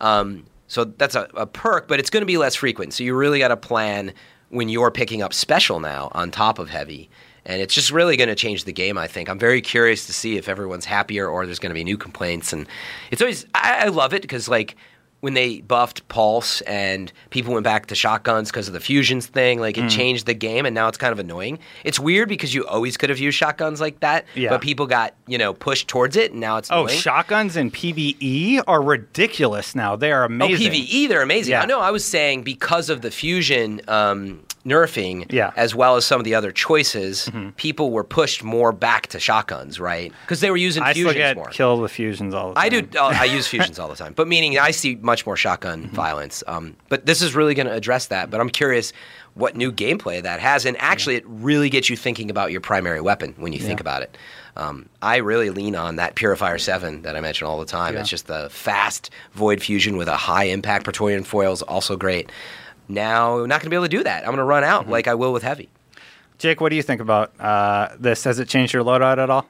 [0.00, 2.92] Um, so that's a, a perk, but it's going to be less frequent.
[2.92, 4.12] So you really got to plan
[4.48, 7.08] when you're picking up special now on top of heavy.
[7.46, 9.28] And it's just really going to change the game, I think.
[9.28, 12.52] I'm very curious to see if everyone's happier or there's going to be new complaints.
[12.52, 12.66] And
[13.10, 14.76] it's always, I, I love it because, like,
[15.20, 19.60] when they buffed Pulse and people went back to shotguns because of the fusions thing,
[19.60, 19.90] like it Mm.
[19.90, 21.58] changed the game and now it's kind of annoying.
[21.84, 24.48] It's weird because you always could have used shotguns like that, Yeah.
[24.50, 28.60] but people got, you know, pushed towards it and now it's Oh, shotguns in PVE
[28.66, 29.94] are ridiculous now.
[29.96, 30.52] They are amazing.
[30.54, 30.86] Oh, amazing.
[30.86, 31.52] PVE, they're amazing.
[31.52, 31.64] Yeah.
[31.66, 35.48] No, I was saying because of the fusion um, nerfing, Yeah.
[35.50, 35.58] Mm-hmm.
[35.58, 39.80] as well as some of the other choices, people were pushed more back to shotguns,
[39.80, 40.12] right?
[40.22, 41.46] Because they were using I still fusions get more.
[41.48, 42.64] killed with fusions all the time.
[42.64, 42.86] I do.
[42.98, 45.94] Uh, I use fusions all the time, but meaning I see much more shotgun Mm-hmm.
[45.96, 46.42] violence.
[46.46, 48.30] Um, but this is really going to address that.
[48.30, 48.92] But I'm curious
[49.34, 53.00] what new gameplay that has, and actually, it really gets you thinking about your primary
[53.00, 54.18] weapon when you think about it.
[54.56, 57.94] Um, I really lean on that Purifier Seven that I mention all the time.
[57.94, 58.00] Yeah.
[58.00, 62.30] It's just the fast void fusion with a high impact Praetorian foil is also great.
[62.90, 64.20] Now, I'm not going to be able to do that.
[64.22, 64.90] I'm going to run out Mm-hmm.
[64.92, 65.68] like I will with heavy.
[66.38, 68.24] Jake, what do you think about uh, this?
[68.24, 69.46] Has it changed your loadout at all?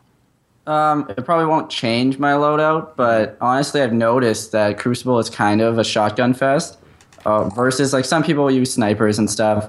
[0.67, 5.61] Um, it probably won't change my loadout, but honestly, I've noticed that Crucible is kind
[5.61, 6.79] of a shotgun fest.
[7.25, 9.69] Uh, versus like some people use snipers and stuff,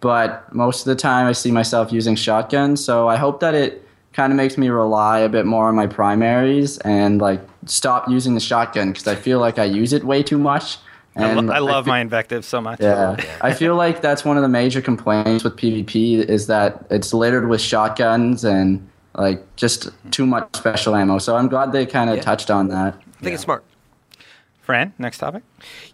[0.00, 2.84] but most of the time I see myself using shotguns.
[2.84, 5.86] So I hope that it kind of makes me rely a bit more on my
[5.86, 10.22] primaries and like stop using the shotgun because I feel like I use it way
[10.22, 10.76] too much.
[11.16, 12.80] I, lo- I love fe- my invective so much.
[12.80, 17.12] yeah, I feel like that's one of the major complaints with PvP is that it's
[17.12, 21.18] littered with shotguns and like just too much special ammo.
[21.18, 22.22] So I'm glad they kind of Yeah.
[22.22, 22.94] touched on that.
[22.94, 23.64] I think it's smart.
[24.70, 25.42] Fran, next topic.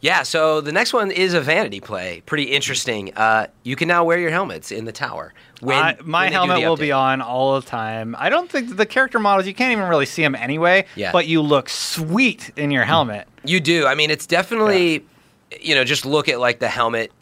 [0.00, 2.22] Yeah, so the next one is a vanity play.
[2.26, 3.12] Pretty interesting.
[3.16, 5.32] Uh, you can now wear your helmets in the tower.
[5.60, 8.14] When, I- my when helmet will be on all the time.
[8.18, 10.86] I don't think the character models you can't even really see them anyway.
[10.94, 11.12] Yeah.
[11.12, 13.26] But you look sweet in your helmet.
[13.44, 13.86] You do.
[13.86, 15.04] I mean, it's definitely,
[15.60, 17.12] you know, just look at like the helmets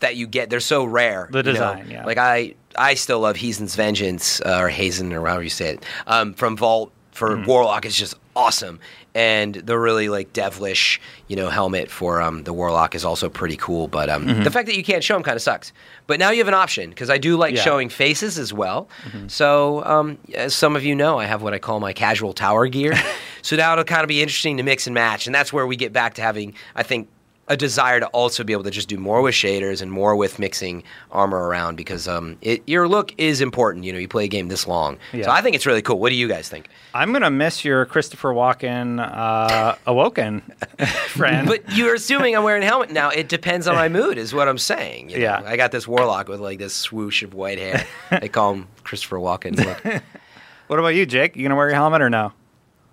[0.00, 0.48] that you get.
[0.50, 1.28] They're so rare.
[1.30, 1.52] The you know?
[1.52, 2.06] design, yeah.
[2.06, 5.84] Like I, I still love Hazen's Vengeance uh, or Hazen or however you say it
[6.06, 7.46] um, from Vault for Mm-hmm.
[7.46, 8.78] Warlock is just awesome,
[9.14, 13.56] and the really like devilish, you know, helmet for um, the Warlock is also pretty
[13.56, 13.88] cool.
[13.88, 15.72] But um, the fact that you can't show them kind of sucks.
[16.06, 17.62] But now you have an option because I do like Yeah.
[17.62, 18.88] showing faces as well.
[19.26, 22.68] So um, as some of you know, I have what I call my casual tower
[22.68, 22.92] gear.
[23.42, 25.74] so now it'll kind of be interesting to mix and match, and that's where we
[25.76, 27.08] get back to having, I think,
[27.48, 30.38] a desire to also be able to just do more with shaders and more with
[30.38, 30.82] mixing
[31.12, 33.84] armor around because um, it, your look is important.
[33.84, 35.26] You know, you play a game this long, Yeah.
[35.26, 35.98] so I think it's really cool.
[36.00, 36.68] What do you guys think?
[36.92, 40.40] I'm gonna miss your Christopher Walken uh, awoken
[41.08, 41.46] friend.
[41.46, 43.10] But you're assuming I'm wearing a helmet now.
[43.10, 45.10] It depends on my mood, is what I'm saying.
[45.10, 45.22] you know?
[45.22, 45.42] Yeah.
[45.44, 47.86] I got this warlock with like this swoosh of white hair.
[48.20, 49.56] they call him Christopher Walken.
[49.64, 50.02] Look.
[50.66, 51.36] what about you, Jake?
[51.36, 52.32] You gonna wear your helmet or no?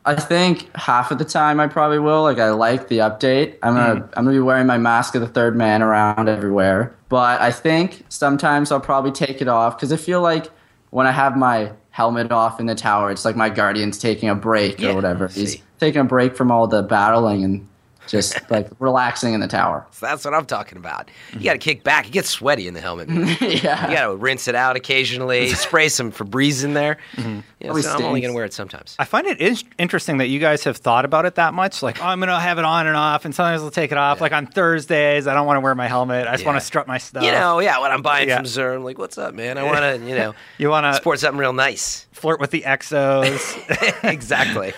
[0.05, 2.23] I think half of the time I probably will.
[2.23, 3.57] Like I like the update.
[3.63, 4.09] I'm gonna mm.
[4.15, 6.95] I'm gonna be wearing my mask of the third man around everywhere.
[7.09, 10.49] But I think sometimes I'll probably take it off because I feel like
[10.89, 14.35] when I have my helmet off in the tower, it's like my guardian's taking a
[14.35, 15.27] break Yeah, or whatever.
[15.27, 17.67] He's taking a break from all the battling and
[18.07, 19.85] just like relaxing in the tower.
[19.91, 21.09] So that's what I'm talking about.
[21.33, 22.07] You got to kick back.
[22.07, 23.09] It gets sweaty in the helmet.
[23.41, 23.89] yeah.
[23.89, 26.97] You got to rinse it out occasionally, spray some Febreze in there.
[27.15, 27.29] Mm-hmm.
[27.29, 28.95] You know, Always so I'm only going to wear it sometimes.
[28.99, 31.81] I find it is interesting that you guys have thought about it that much.
[31.81, 34.19] Like, oh, I'm gonna have it on and off, and sometimes I'll take it off.
[34.19, 36.27] Like on Thursdays, I don't want to wear my helmet.
[36.27, 36.49] I just Yeah.
[36.49, 37.23] want to strut my stuff.
[37.23, 38.37] You know, yeah, when I'm buying Yeah.
[38.37, 39.57] from Xur, I'm like, what's up, man?
[39.57, 42.05] I want to, you know, You wanna- sport something real nice.
[42.11, 44.03] flirt with the exos.
[44.03, 44.73] exactly.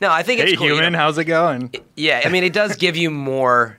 [0.00, 0.66] No, I think it's hey, cool.
[0.66, 0.98] you human, know.
[0.98, 1.70] how's it going?
[1.96, 3.78] Yeah, I mean, it does give you more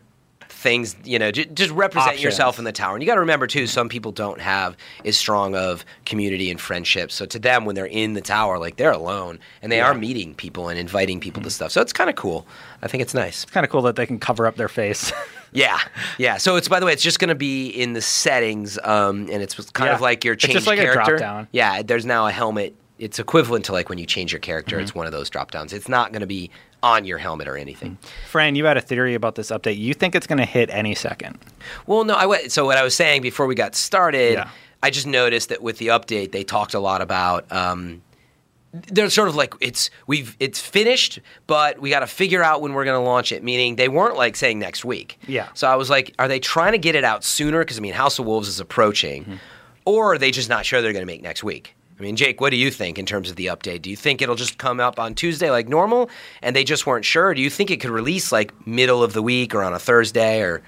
[0.49, 2.23] things, you know, j- just represent Options.
[2.23, 2.95] yourself in the tower.
[2.95, 6.59] And you got to remember, too, some people don't have as strong of community and
[6.59, 7.11] friendship.
[7.11, 10.33] So to them, when they're in the tower, like they're alone and they are meeting
[10.33, 11.47] people and inviting people Mm-hmm.
[11.49, 11.71] to stuff.
[11.71, 12.47] So it's kind of cool.
[12.81, 13.43] I think it's nice.
[13.43, 15.11] It's kind of cool that they can cover up their face.
[15.51, 15.79] Yeah,
[16.17, 16.35] yeah.
[16.35, 19.41] So it's by the way, it's just going to be in the settings, um, and
[19.41, 19.95] it's kind Yeah.
[19.95, 21.47] of like your It's change like character.
[21.53, 22.75] Yeah, there's now a helmet.
[22.97, 24.77] It's equivalent to like when you change your character.
[24.77, 24.83] Mm-hmm.
[24.83, 25.73] It's one of those drop downs.
[25.73, 26.49] It's not going to be
[26.81, 27.97] on your helmet or anything.
[28.29, 29.77] Fran, you had a theory about this update.
[29.77, 31.37] You think it's going to hit any second?
[31.87, 32.15] Well, no.
[32.15, 34.49] I so what I was saying before we got started, Yeah.
[34.83, 37.51] I just noticed that with the update, they talked a lot about.
[37.51, 38.01] Um,
[38.91, 42.73] they're sort of like it's we've it's finished, but we got to figure out when
[42.73, 43.41] we're going to launch it.
[43.43, 45.17] Meaning they weren't like saying next week.
[45.27, 45.47] Yeah.
[45.53, 47.59] So I was like, are they trying to get it out sooner?
[47.59, 49.35] Because I mean, House of Wolves is approaching, Mm-hmm.
[49.85, 51.73] or are they just not sure they're going to make next week?
[51.97, 53.81] I mean, Jake, what do you think in terms of the update?
[53.81, 56.09] Do you think it'll just come up on Tuesday like normal
[56.41, 57.33] and they just weren't sure?
[57.33, 60.41] Do you think it could release like middle of the week or on a Thursday
[60.41, 60.61] or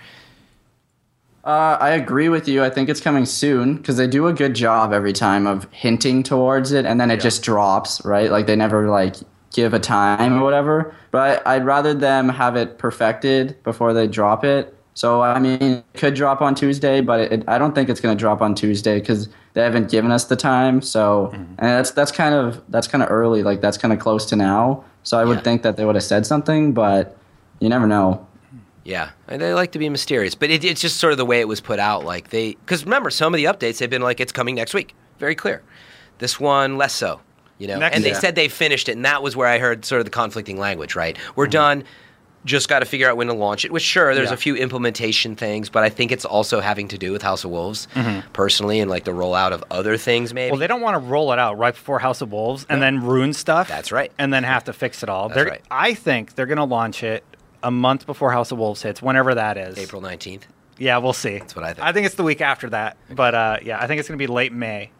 [1.44, 2.64] Uh, I agree with you.
[2.64, 6.24] I think it's coming soon because they do a good job every time of hinting
[6.24, 8.30] towards it, and then it just drops, right?
[8.30, 9.16] Like they never like
[9.54, 10.94] give a time or whatever.
[11.12, 14.77] But I'd rather them have it perfected before they drop it.
[14.98, 18.18] So I mean, it could drop on Tuesday, but it, I don't think it's going
[18.18, 20.82] to drop on Tuesday because they haven't given us the time.
[20.82, 21.44] So mm-hmm.
[21.60, 23.44] and that's that's kind of that's kind of early.
[23.44, 24.84] Like that's kind of close to now.
[25.04, 25.44] So I would Yeah.
[25.44, 27.16] think that they would have said something, but
[27.60, 28.26] you never know.
[28.86, 31.42] Yeah, and they like to be mysterious, but it, it's just sort of the way
[31.42, 32.04] it was put out.
[32.04, 34.96] Like they, because remember, some of the updates they've been like it's coming next week,
[35.20, 35.62] very clear.
[36.18, 37.20] This one less so,
[37.60, 37.78] you know.
[37.78, 38.20] Next- and they Yeah.
[38.20, 40.96] said they finished it, and that was where I heard sort of the conflicting language.
[40.96, 41.52] Right, we're mm-hmm.
[41.52, 41.84] done.
[42.48, 43.72] Just got to figure out when to launch it.
[43.72, 44.34] Which sure, there's Yeah.
[44.34, 47.52] a few implementation things, but I think it's also having to do with House of
[47.52, 47.88] Wolves
[48.34, 50.34] personally, and like the rollout of other things.
[50.34, 50.52] Maybe.
[50.52, 53.04] Well, they don't want to roll it out right before House of Wolves and then
[53.04, 53.68] ruin stuff.
[53.68, 54.12] That's right.
[54.18, 55.30] And then have to fix it all.
[55.30, 55.62] That's They're- right.
[55.70, 57.24] I think they're going to launch it
[57.62, 59.78] a month before House of Wolves hits, whenever that is.
[59.78, 60.48] April nineteenth.
[60.80, 61.40] Yeah, we'll see.
[61.40, 61.86] That's what I think.
[61.88, 64.22] I think it's the week after that, but uh, yeah, I think it's going to
[64.24, 64.92] be late May.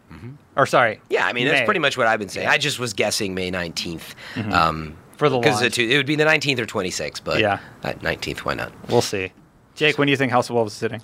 [0.56, 0.96] Or sorry.
[0.96, 1.04] Mm-hmm.
[1.10, 2.48] Yeah, I mean that's pretty much what I've been saying.
[2.48, 4.14] I just was guessing May 19th
[4.52, 7.58] um, For the because it would be the 19th or 26th, but Yeah.
[7.82, 8.72] that 19th, why not?
[8.88, 9.32] We'll see.
[9.74, 11.02] Jake, when do you think House of Wolves is hitting?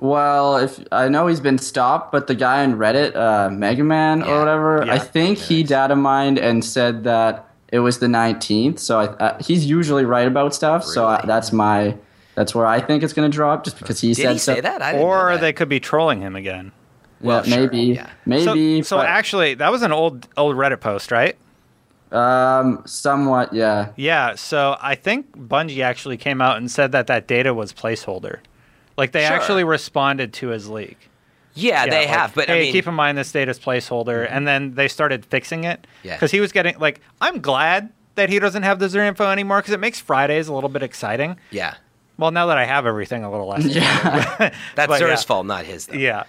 [0.00, 4.20] Well, if I know he's been stopped, but the guy on Reddit, uh, Mega Man
[4.20, 4.26] Yeah.
[4.32, 4.94] or whatever, Yeah.
[4.94, 8.78] I think he data mined and said that it was the 19th.
[8.80, 10.84] So I, uh, he's usually right about stuff.
[10.84, 11.94] So I, that's my
[12.34, 14.54] that's where I think it's going to drop, just because he Did said he say
[14.56, 14.60] so.
[14.62, 14.82] that?
[14.82, 15.40] I Or that.
[15.40, 16.72] they could be trolling him again.
[17.20, 18.08] Yeah, Well, sure, maybe, yeah.
[18.26, 18.82] maybe.
[18.82, 21.36] So, so actually, that was an old old Reddit post, right?
[22.14, 23.88] Um, somewhat, yeah.
[23.96, 24.34] Yeah.
[24.36, 28.38] So I think Bungie actually came out and said that that data was placeholder.
[28.96, 29.32] Like they Sure.
[29.36, 31.10] actually responded to his leak.
[31.54, 34.26] Yeah, Yeah, they like, have, but hey, I mean, keep in mind this data's placeholder,
[34.28, 35.86] and then they started fixing it.
[36.02, 36.14] Yeah.
[36.16, 39.58] Because he was getting like, I'm glad that he doesn't have the Xur info anymore
[39.60, 41.36] because it makes Fridays a little bit exciting.
[41.50, 41.74] yeah,
[42.18, 43.64] Well, now that I have everything, a little less.
[43.74, 44.36] Yeah.
[44.76, 45.16] that's But yeah.
[45.16, 45.86] fault, not his.
[45.86, 45.94] Though.
[45.98, 46.24] yeah.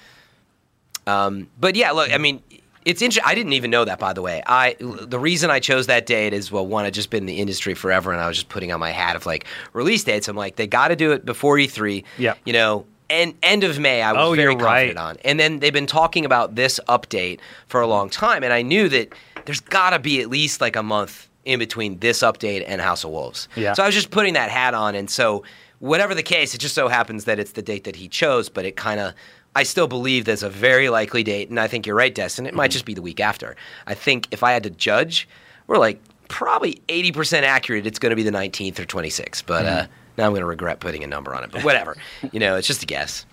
[1.07, 2.41] Um, but yeah, look, I mean,
[2.85, 3.29] it's interesting.
[3.29, 4.41] I didn't even know that, by the way.
[4.45, 7.39] I the reason I chose that date is well, one, I've just been in the
[7.39, 10.27] industry forever, and I was just putting on my hat of like release dates.
[10.27, 12.03] I'm like, they got to do it before E3.
[12.17, 12.85] Yeah, You know.
[13.07, 15.09] And end of May, I was Oh, very you're confident right.
[15.09, 15.17] on.
[15.23, 18.89] And then they've been talking about this update for a long time, and I knew
[18.89, 19.13] that
[19.45, 23.03] there's got to be at least like a month in between this update and House
[23.03, 23.47] of Wolves.
[23.55, 23.73] Yeah.
[23.73, 25.43] So I was just putting that hat on, and so
[25.77, 28.65] whatever the case, it just so happens that it's the date that he chose, but
[28.65, 29.13] it kind of.
[29.55, 32.45] I still believe there's a very likely date, and I think you're right, Destin.
[32.45, 32.57] It Mm-hmm.
[32.57, 33.55] might just be the week after.
[33.87, 35.27] I think if I had to judge,
[35.67, 37.87] we're like probably 80% accurate.
[37.87, 39.77] It's going to be the 19th or 26th, but Mm-hmm.
[39.83, 39.87] uh,
[40.17, 41.51] now I'm going to regret putting a number on it.
[41.51, 41.95] But whatever,
[42.31, 43.25] you know, it's just a guess.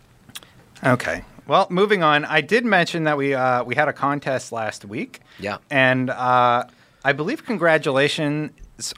[0.84, 1.24] Okay.
[1.46, 2.24] Well, moving on.
[2.24, 5.20] I did mention that we uh, we had a contest last week.
[5.40, 5.58] Yeah.
[5.70, 6.64] And uh,
[7.04, 8.50] I believe congratulations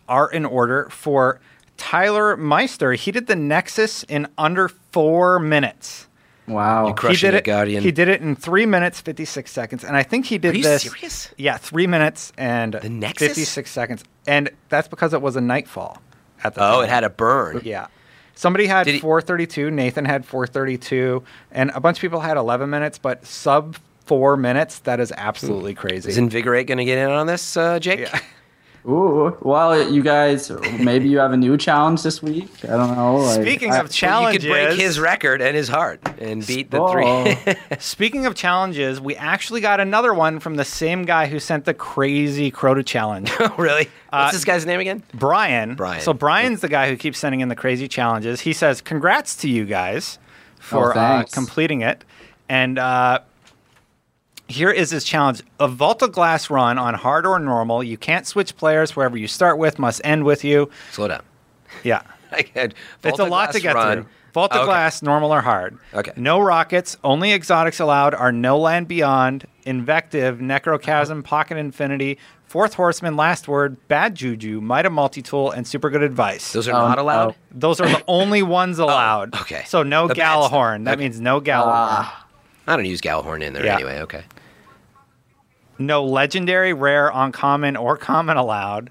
[0.08, 1.40] are in order for
[1.76, 2.92] Tyler Meister.
[2.94, 6.06] He did the Nexus in under four minutes.
[6.46, 6.88] Wow.
[6.88, 7.82] You Crushing he did it, Guardian.
[7.82, 10.56] He did it in three minutes fifty six seconds, and I think he did Are
[10.58, 10.82] you this.
[10.82, 11.30] serious?
[11.38, 13.28] Yeah, three minutes and The Nexus?
[13.28, 15.98] fifty six seconds, and that's because it was a nightfall.
[16.42, 16.84] At the Oh, time.
[16.84, 17.62] it had a burn.
[17.64, 17.86] Yeah.
[18.34, 19.70] Somebody had Did he- 432.
[19.70, 21.22] Nathan had 432.
[21.52, 25.72] And a bunch of people had 11 minutes, but sub four minutes, that is absolutely
[25.72, 26.10] crazy.
[26.10, 28.00] Is Invigorate going to get in on this, uh, Jake?
[28.00, 28.18] yeah.
[28.86, 29.34] Ooh.
[29.40, 32.50] Well, you guys, maybe you have a new challenge this week.
[32.64, 33.16] I don't know.
[33.16, 36.46] like- Speaking I- of Well, challenges, you could break his record and his heart and
[36.46, 36.88] beat the Oh.
[36.92, 37.54] three.
[37.78, 41.72] speaking of challenges, we actually got another one from the same guy who sent the
[41.72, 43.30] crazy Crota challenge.
[43.40, 43.88] Oh, really?
[44.10, 45.02] What's Uh, this guy's name again?
[45.14, 45.74] Brian.
[45.76, 46.00] Brian.
[46.02, 48.40] So Brian's the guy who keeps sending in the crazy challenges.
[48.42, 50.18] He says, "Congrats to you guys
[50.60, 52.04] for Oh, uh, completing it."
[52.48, 53.20] And uh,
[54.48, 57.82] here is his challenge: a Vault of Glass run on hard or normal.
[57.82, 58.94] You can't switch players.
[58.96, 60.70] Wherever you start with must end with you.
[60.92, 61.22] Slow down.
[61.82, 62.02] Yeah,
[62.32, 64.02] I had it's a lot to get run.
[64.02, 64.06] through.
[64.34, 64.64] Volta Okay.
[64.64, 65.78] Glass, normal or hard.
[65.94, 66.10] Okay.
[66.16, 66.96] No rockets.
[67.04, 73.76] Only exotics allowed are No Land Beyond, Invective, Necrochasm, Pocket Infinity, Fourth Horseman, Last Word,
[73.86, 76.52] Bad Juju, MIDA Multi-Tool, and Super Good Advice.
[76.52, 77.28] Those are Oh, not allowed.
[77.28, 77.34] no.
[77.52, 79.30] Those are the only ones allowed.
[79.34, 79.62] Oh, okay.
[79.68, 80.14] So no The.
[80.14, 80.84] Gjallarhorn.
[80.86, 81.04] That Okay.
[81.04, 81.70] means no Gjallarhorn.
[81.72, 82.26] Ah,
[82.66, 83.74] I don't use Gjallarhorn in there Yeah.
[83.76, 84.00] anyway.
[84.00, 84.24] Okay.
[85.78, 88.90] No legendary, rare, uncommon, or common allowed.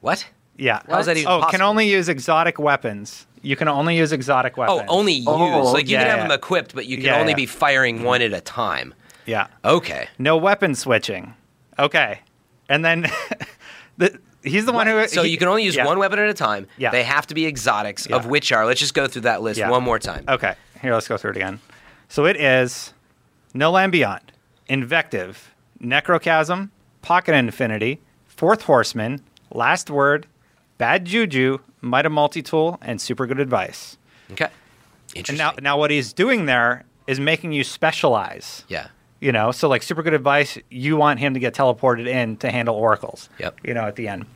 [0.00, 0.26] What?
[0.56, 0.80] Yeah.
[0.88, 3.26] How is that even oh, can only use exotic weapons.
[3.42, 4.82] You can only use exotic oh, weapons.
[4.88, 5.26] Oh, only use.
[5.26, 6.28] Oh, like you yeah, can have yeah.
[6.28, 7.36] them equipped, but you can Yeah, only yeah.
[7.36, 8.94] be firing one at a time.
[9.26, 9.48] Yeah.
[9.64, 10.08] Okay.
[10.18, 11.34] No weapon switching.
[11.78, 12.20] Okay.
[12.68, 13.06] And then
[13.98, 15.06] the, he's the one who.
[15.08, 15.86] So he- you can only use yeah.
[15.86, 16.66] one weapon at a time.
[16.78, 16.90] Yeah.
[16.90, 18.66] They have to be exotics, of which are.
[18.66, 19.70] Let's just go through that list Yeah.
[19.70, 20.24] one more time.
[20.28, 20.54] Okay.
[20.80, 21.60] Here, let's go through it again.
[22.08, 22.92] So it is
[23.54, 24.32] No Land Beyond,
[24.68, 26.70] Invective, Necrochasm,
[27.02, 30.26] Pocket Infinity, Fourth Horseman, Last Word,
[30.78, 33.96] Bad Juju, MIDA Multi-Tool, and Super Good Advice.
[34.32, 34.46] Okay.
[34.46, 35.36] And Interesting.
[35.36, 38.64] now, now what he's doing there is making you specialize.
[38.68, 38.88] yeah.
[39.20, 42.50] You know, so like super good advice, you want him to get teleported in to
[42.50, 43.30] handle oracles.
[43.38, 43.58] Yep.
[43.64, 44.26] You know, at the end.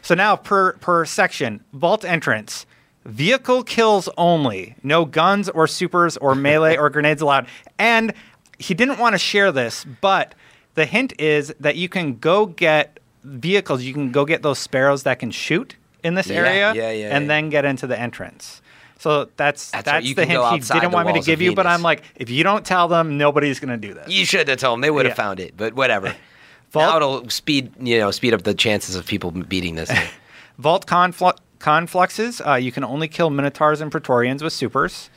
[0.00, 2.64] So now per per section, vault entrance,
[3.04, 7.46] vehicle kills only, no guns or supers or melee or grenades allowed.
[7.78, 8.14] And
[8.58, 10.34] he didn't want to share this, but
[10.78, 15.02] the hint is that you can go get vehicles, you can go get those sparrows
[15.02, 17.28] that can shoot in this Yeah, area yeah, yeah, and yeah.
[17.28, 18.62] then get into the entrance.
[18.98, 21.66] So that's That's that's, right, the hint he didn't want me to give you, but
[21.66, 24.08] I'm like, if you don't tell them, nobody's going to do this.
[24.08, 24.80] You should have told them.
[24.80, 25.24] They would have Yeah.
[25.24, 26.14] found it, but whatever.
[26.72, 29.90] Vault- now it'll speed, you know, speed up the chances of people beating this.
[30.58, 35.10] Vault conflu- confluxes, uh, you can only kill Minotaurs and Praetorians with supers.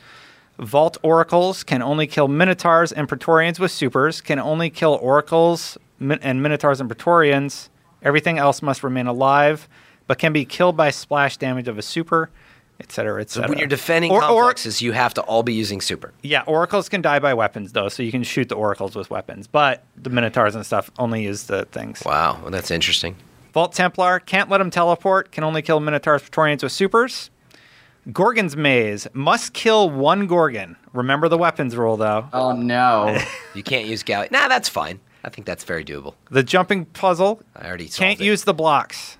[0.61, 6.43] Vault oracles can only kill Minotaurs and Praetorians with supers, can only kill oracles and
[6.43, 7.69] Minotaurs and Praetorians.
[8.03, 9.67] Everything else must remain alive,
[10.05, 12.29] but can be killed by splash damage of a super,
[12.79, 13.49] etc., so etc.
[13.49, 16.13] when you're defending Or- or- you have to all be using super.
[16.21, 19.47] Yeah, oracles can die by weapons though, so you can shoot the oracles with weapons,
[19.47, 22.03] but the Minotaurs and stuff only use the things.
[22.05, 23.15] Wow, well, that's interesting.
[23.53, 27.31] Vault Templar can't let him teleport, can only kill Minotaurs Praetorians with supers.
[28.11, 30.75] Gorgon's Maze must kill one Gorgon.
[30.93, 32.27] Remember the weapons rule though.
[32.33, 33.17] Oh no.
[33.53, 34.29] You can't use galley.
[34.31, 34.99] Nah, that's fine.
[35.25, 36.15] I think that's very doable.
[36.29, 38.23] The jumping puzzle I already solved can't it.
[38.23, 39.17] use the blocks.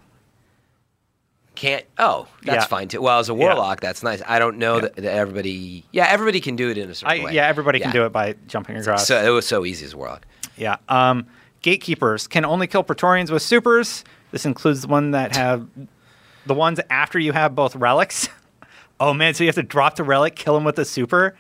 [1.54, 1.86] Can't.
[2.00, 2.66] Oh, that's Yeah.
[2.66, 3.02] fine too.
[3.02, 4.22] Well, as a warlock, that's nice.
[4.26, 5.84] I don't know that, that everybody.
[5.92, 7.34] Yeah, everybody can do it in a certain I, way.
[7.34, 9.06] yeah, everybody can do it by jumping across.
[9.06, 10.26] So it was so easy as a warlock.
[10.56, 10.78] yeah.
[10.90, 11.28] Um,
[11.62, 14.04] gatekeepers can only kill Praetorians with supers.
[14.32, 15.68] This includes the one that have
[16.46, 18.28] the ones after you have both relics.
[19.02, 21.36] oh man, so you have to drop the relic, kill him with a super.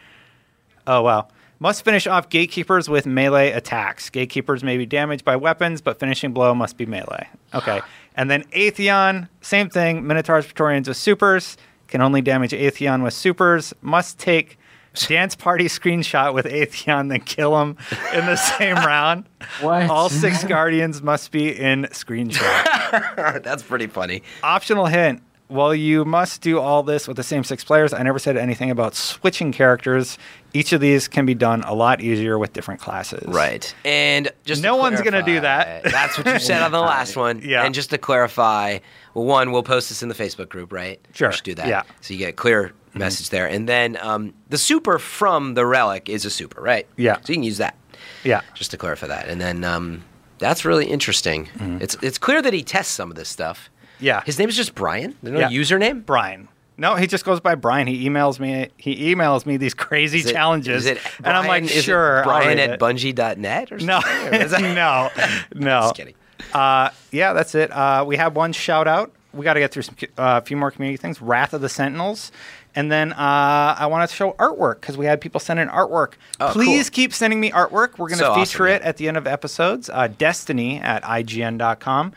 [0.86, 1.28] Oh wow.
[1.60, 4.10] Must finish off gatekeepers with melee attacks.
[4.10, 7.30] Gatekeepers may be damaged by weapons, but finishing blow must be melee.
[7.54, 7.80] Okay.
[8.14, 10.06] And then Atheon, same thing.
[10.06, 11.56] Minotaurs, Praetorians with supers
[11.88, 13.74] can only damage Atheon with supers.
[13.82, 14.60] Must take
[15.08, 17.78] dance party screenshot with Atheon, then kill him
[18.14, 19.30] in the same round.
[19.62, 19.90] What?
[19.90, 23.44] All six guardians must be in screenshot.
[23.44, 24.24] that's pretty funny.
[24.44, 25.22] Optional hint.
[25.52, 28.72] While you must do all this with the same six players, I never said anything
[28.72, 30.18] about switching characters.
[30.54, 33.26] Each of these can be done a lot easier with different classes.
[33.28, 33.76] Right.
[33.84, 35.84] And just to No one's gonna do that.
[35.84, 37.42] That's what you said on the last one.
[37.44, 37.66] Yeah.
[37.66, 38.80] And just to clarify,
[39.14, 41.06] well, one, we'll post this in the Facebook group, right?
[41.14, 41.28] Sure.
[41.28, 41.68] We should do that.
[41.68, 41.84] Yeah.
[42.00, 43.48] So you get a clear message there.
[43.48, 46.88] And then um, the super from the relic is a super, right?
[46.96, 47.16] Yeah.
[47.16, 47.76] So you can use that.
[48.24, 48.40] Yeah.
[48.54, 49.28] Just to clarify that.
[49.28, 50.06] And then um,
[50.38, 51.50] that's really interesting.
[51.82, 53.70] It's it's clear that he tests some of this stuff.
[54.02, 54.22] Yeah.
[54.26, 55.16] His name is just Brian.
[55.24, 55.50] There's no Yeah.
[55.50, 56.06] username.
[56.06, 56.48] Brian.
[56.78, 57.86] No, he just goes by Brian.
[57.86, 58.70] He emails me.
[58.78, 62.58] He emails me these crazy it- challenges, is it and I'm like, is sure, Brian
[62.58, 62.80] at it.
[62.80, 64.48] Bungie.net or No, something?
[64.50, 64.62] That-
[65.54, 65.82] no, no.
[65.82, 66.16] Just kidding.
[66.54, 67.72] Uh, yeah, that's it.
[67.72, 69.12] Uh, we have one shout out.
[69.34, 69.84] We got to get through
[70.18, 71.22] a uh, few more community things.
[71.22, 72.32] Wrath of the Sentinels,
[72.76, 76.14] and then uh, I want to show artwork because we had people send in artwork.
[76.40, 76.96] Oh, Please cool.
[76.96, 77.98] keep sending me artwork.
[78.00, 78.88] We're going to So feature awesome, it yeah.
[78.90, 79.90] at the end of episodes.
[79.90, 82.12] Uh, Destiny at ign.com.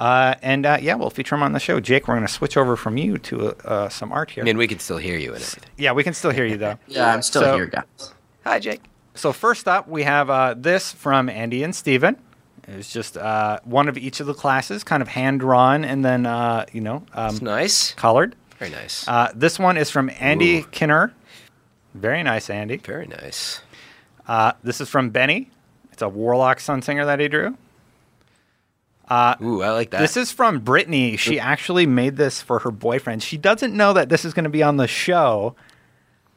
[0.00, 1.78] Uh, and uh, yeah, we'll feature them on the show.
[1.78, 4.42] Jake, we're going to switch over from you to uh, some art here.
[4.42, 5.70] I mean, we can still hear you and everything.
[5.76, 6.78] yeah, we can still hear you though.
[6.88, 8.14] Yeah, I'm still So- here, guys.
[8.44, 8.80] Hi, Jake.
[9.14, 12.16] So first up, we have uh, this from Andy and Steven.
[12.66, 16.24] It's just uh, one of each of the classes, kind of hand drawn and then
[16.24, 17.92] uh, you know um, It's nice.
[17.94, 18.34] colored.
[18.58, 19.06] Very nice.
[19.06, 20.64] Uh, this one is from Andy Ooh.
[20.64, 21.12] Kinner.
[21.94, 22.76] Very nice, Andy.
[22.78, 23.60] Very nice.
[24.28, 25.50] Uh, this is from Benny.
[25.92, 27.56] It's a Warlock Sun Singer that he drew.
[29.42, 30.00] Ooh, I like that.
[30.00, 31.16] This is from Brittany.
[31.16, 33.22] She actually made this for her boyfriend.
[33.22, 35.56] She doesn't know that this is going to be on the show.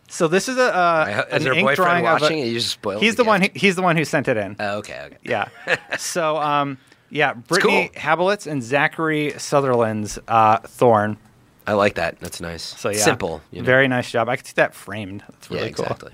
[0.09, 2.39] So this is a uh, I ho- an her ink boyfriend drawing of a- watching
[2.39, 2.47] it?
[2.47, 3.41] You just spoiled He's the the one.
[3.41, 4.55] Who, he's the one who sent it in.
[4.59, 5.17] Oh, okay, okay.
[5.23, 5.47] Yeah.
[5.97, 6.77] so, um,
[7.09, 8.01] yeah, Brittany cool.
[8.01, 11.17] Hablitz and Zachary Sutherland's uh, Thorn.
[11.65, 12.19] I like that.
[12.19, 12.63] That's nice.
[12.63, 13.41] So yeah, Simple.
[13.51, 13.65] You know?
[13.65, 14.29] Very nice job.
[14.29, 15.23] I could see that framed.
[15.29, 15.85] That's yeah, really cool.
[15.85, 16.11] exactly.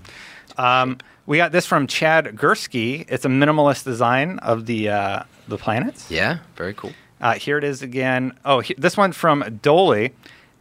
[0.58, 0.98] Um,
[1.30, 3.06] we got this from Chad Gursky.
[3.08, 6.10] It's a minimalist design of the uh, the planets.
[6.10, 6.92] Yeah, very cool.
[7.22, 8.34] Uh, here it is again.
[8.44, 10.12] Oh, he, this one from Dolly.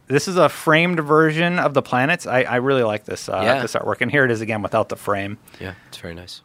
[0.07, 2.25] This is a framed version of the planets.
[2.27, 3.61] I, I really like this uh, Yeah.
[3.61, 5.37] this artwork, and here it is again without the frame.
[5.59, 6.41] Yeah, it's very nice.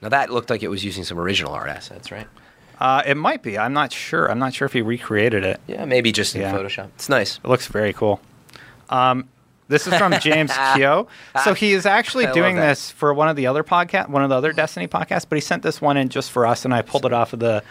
[0.00, 2.28] Now that looked like it was using some original art assets, right?
[2.78, 3.58] Uh, it might be.
[3.58, 4.30] I'm not sure.
[4.30, 5.60] I'm not sure if he recreated it.
[5.66, 6.52] Yeah, maybe just in Yeah.
[6.54, 6.88] Photoshop.
[6.96, 7.38] It's nice.
[7.42, 8.20] It looks very cool.
[8.90, 9.28] Um,
[9.68, 11.08] this is from James Keogh.
[11.44, 14.28] So he is actually I doing this for one of the other podcast, one of
[14.30, 16.82] the other Destiny podcasts, but he sent this one in just for us, and I
[16.82, 17.62] pulled it off of the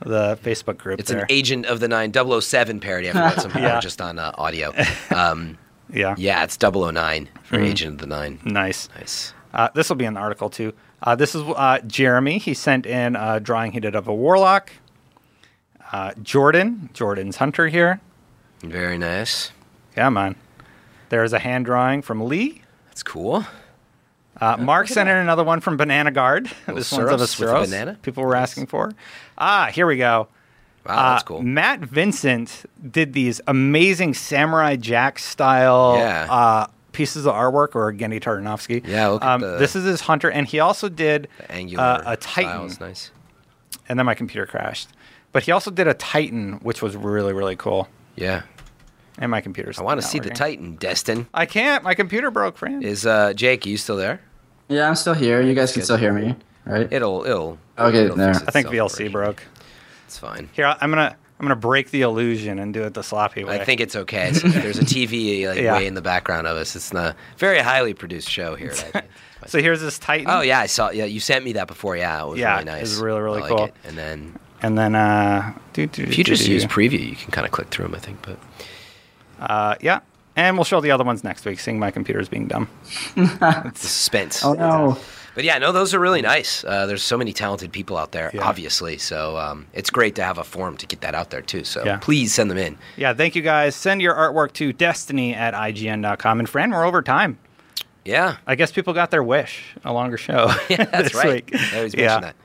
[0.00, 1.00] the Facebook group.
[1.00, 1.20] It's there.
[1.20, 3.08] an Agent of the Nine 007 parody.
[3.08, 3.80] I forgot some people Yeah.
[3.80, 4.72] just on uh, audio.
[5.14, 5.56] Um,
[5.92, 7.64] yeah, yeah, it's 009 for Mhm.
[7.64, 8.40] Agent of the Nine.
[8.44, 8.88] nice.
[8.98, 9.32] Nice.
[9.52, 10.72] Uh, this will be in the article too.
[11.02, 12.38] Uh, this is uh, Jeremy.
[12.38, 14.72] He sent in a drawing he did of a warlock.
[15.92, 18.00] Uh, Jordan, Jordan's hunter here.
[18.62, 19.52] Very nice.
[19.96, 20.34] Yeah, man.
[21.14, 22.60] There's a hand drawing from Lee.
[22.88, 23.44] That's cool.
[24.40, 26.46] Uh, Mark sent in another one from Banana Guard.
[26.66, 27.98] this one's of a Syrups with a Syros banana?
[28.02, 28.90] people were asking for.
[29.38, 30.26] Ah, here we go.
[30.84, 31.42] Wow, that's Uh, cool.
[31.42, 36.26] Matt Vincent did these amazing Samurai Jack style Yeah.
[36.28, 38.84] uh, pieces of artwork, or Genndy Tartakovsky.
[38.84, 42.02] Yeah, look at um, the- This is his hunter, and he also did angular uh,
[42.06, 42.66] a Titan.
[42.66, 43.12] is nice.
[43.88, 44.88] And then my computer crashed.
[45.30, 47.88] But he also did a Titan, which was really, really cool.
[48.16, 48.42] Yeah.
[49.18, 50.30] And my computer's I want to not see the.
[50.30, 51.26] Titan, Destin.
[51.32, 51.84] I can't.
[51.84, 52.84] My computer broke, friend.
[52.84, 54.20] Is uh Jake, are you still there?
[54.68, 55.40] Yeah, I'm still here.
[55.40, 56.34] You guys can still hear me,
[56.64, 56.92] right?
[56.92, 58.30] It'll it'll Okay, it'll there.
[58.30, 59.42] I think VLC pretty- broke.
[60.06, 60.48] It's fine.
[60.52, 63.60] Here, I'm gonna I'm gonna break the illusion and do it the sloppy way.
[63.60, 64.28] I think it's okay.
[64.30, 65.74] It's, there's a TV like Yeah.
[65.76, 66.74] way in the background of us.
[66.76, 68.72] It's not a very highly produced show here.
[68.94, 69.02] I
[69.46, 69.60] so.
[69.60, 70.26] Here's this Titan.
[70.28, 70.90] oh yeah, I saw.
[70.90, 71.96] Yeah, you sent me that before.
[71.96, 72.80] Yeah, it was Yeah, really it nice.
[72.82, 73.64] was really, really I like cool.
[73.66, 73.74] it.
[73.84, 77.30] And then And then uh, do, do, if you do, just use preview, you can
[77.32, 77.94] kind of click through them.
[77.94, 78.38] I think, but
[79.48, 80.00] uh, yeah,
[80.36, 81.58] and we'll show the other ones next week.
[81.60, 82.68] Seeing my computer's being dumb.
[83.74, 84.44] suspense.
[84.44, 84.98] Oh no.
[85.34, 86.62] But yeah, no, those are really nice.
[86.62, 88.42] Uh, there's so many talented people out there, Yeah.
[88.44, 88.98] obviously.
[88.98, 91.64] So um, it's great to have a forum to get that out there too.
[91.64, 91.96] So Yeah.
[91.96, 92.78] please send them in.
[92.96, 93.74] Yeah, thank you guys.
[93.74, 96.38] Send your artwork to destiny at ign.com.
[96.38, 97.38] And Fran, we're over time.
[98.04, 100.52] Yeah, I guess people got their wish, a longer show.
[100.68, 101.50] yeah, that's this right.
[101.50, 101.60] week.
[101.72, 102.06] I always Yeah.
[102.06, 102.36] mention that.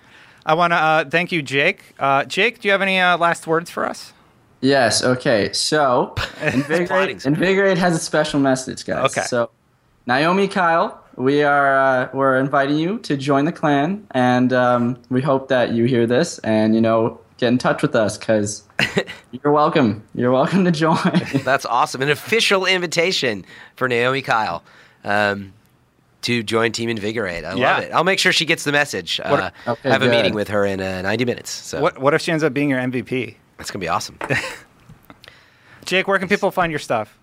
[0.47, 1.93] I want to uh, thank you, Jake.
[2.00, 4.14] Uh, Jake, do you have any uh, last words for us?
[4.62, 5.03] Yes.
[5.03, 5.51] Okay.
[5.53, 9.12] So, Invigorate, Invigorate has a special message, guys.
[9.18, 9.26] Okay.
[9.28, 9.49] So,
[10.05, 15.22] Naomi, Kyle, we are uh, we're inviting you to join the clan, and um, we
[15.22, 18.64] hope that you hear this and you know get in touch with us because
[19.32, 20.03] you're welcome.
[20.14, 20.97] You're welcome to join.
[21.45, 22.01] That's awesome.
[22.01, 23.45] An official invitation
[23.78, 24.62] for Naomi Kyle
[25.05, 25.53] um,
[26.24, 27.45] to join Team Invigorate.
[27.45, 27.76] I Yeah.
[27.76, 27.91] love it.
[27.93, 29.22] I'll make sure she gets the message.
[29.24, 31.49] Uh, Okay, I have a meeting with her in uh, 90 minutes.
[31.49, 33.36] So What What if she ends up being your MVP?
[33.60, 34.18] It's going to be awesome.
[35.86, 37.18] Jake, where can people find your stuff?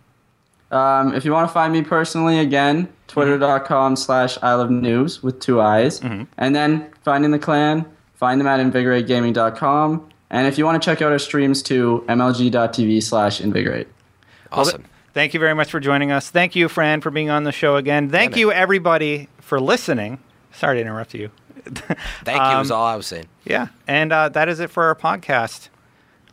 [0.71, 5.39] Um, if you want to find me personally, again, twitter.com slash I love news with
[5.41, 6.01] two eyes.
[6.01, 10.11] And then finding the clan, find them at invigorategaming.com.
[10.31, 13.87] And if you want to check out our streams too, mlg.tv slash invigorate.
[14.51, 14.85] awesome.
[15.15, 16.29] Thank you very much for joining us.
[16.29, 18.11] Thank you, Fran, for being on the show again.
[18.11, 18.41] Thank man.
[18.41, 20.19] you, everybody, for listening.
[20.53, 21.31] Sorry to interrupt you.
[22.25, 22.61] Thank you.
[22.61, 23.27] is Um, all I was saying.
[23.45, 23.69] Yeah.
[23.87, 25.69] And uh, that is it for our podcast.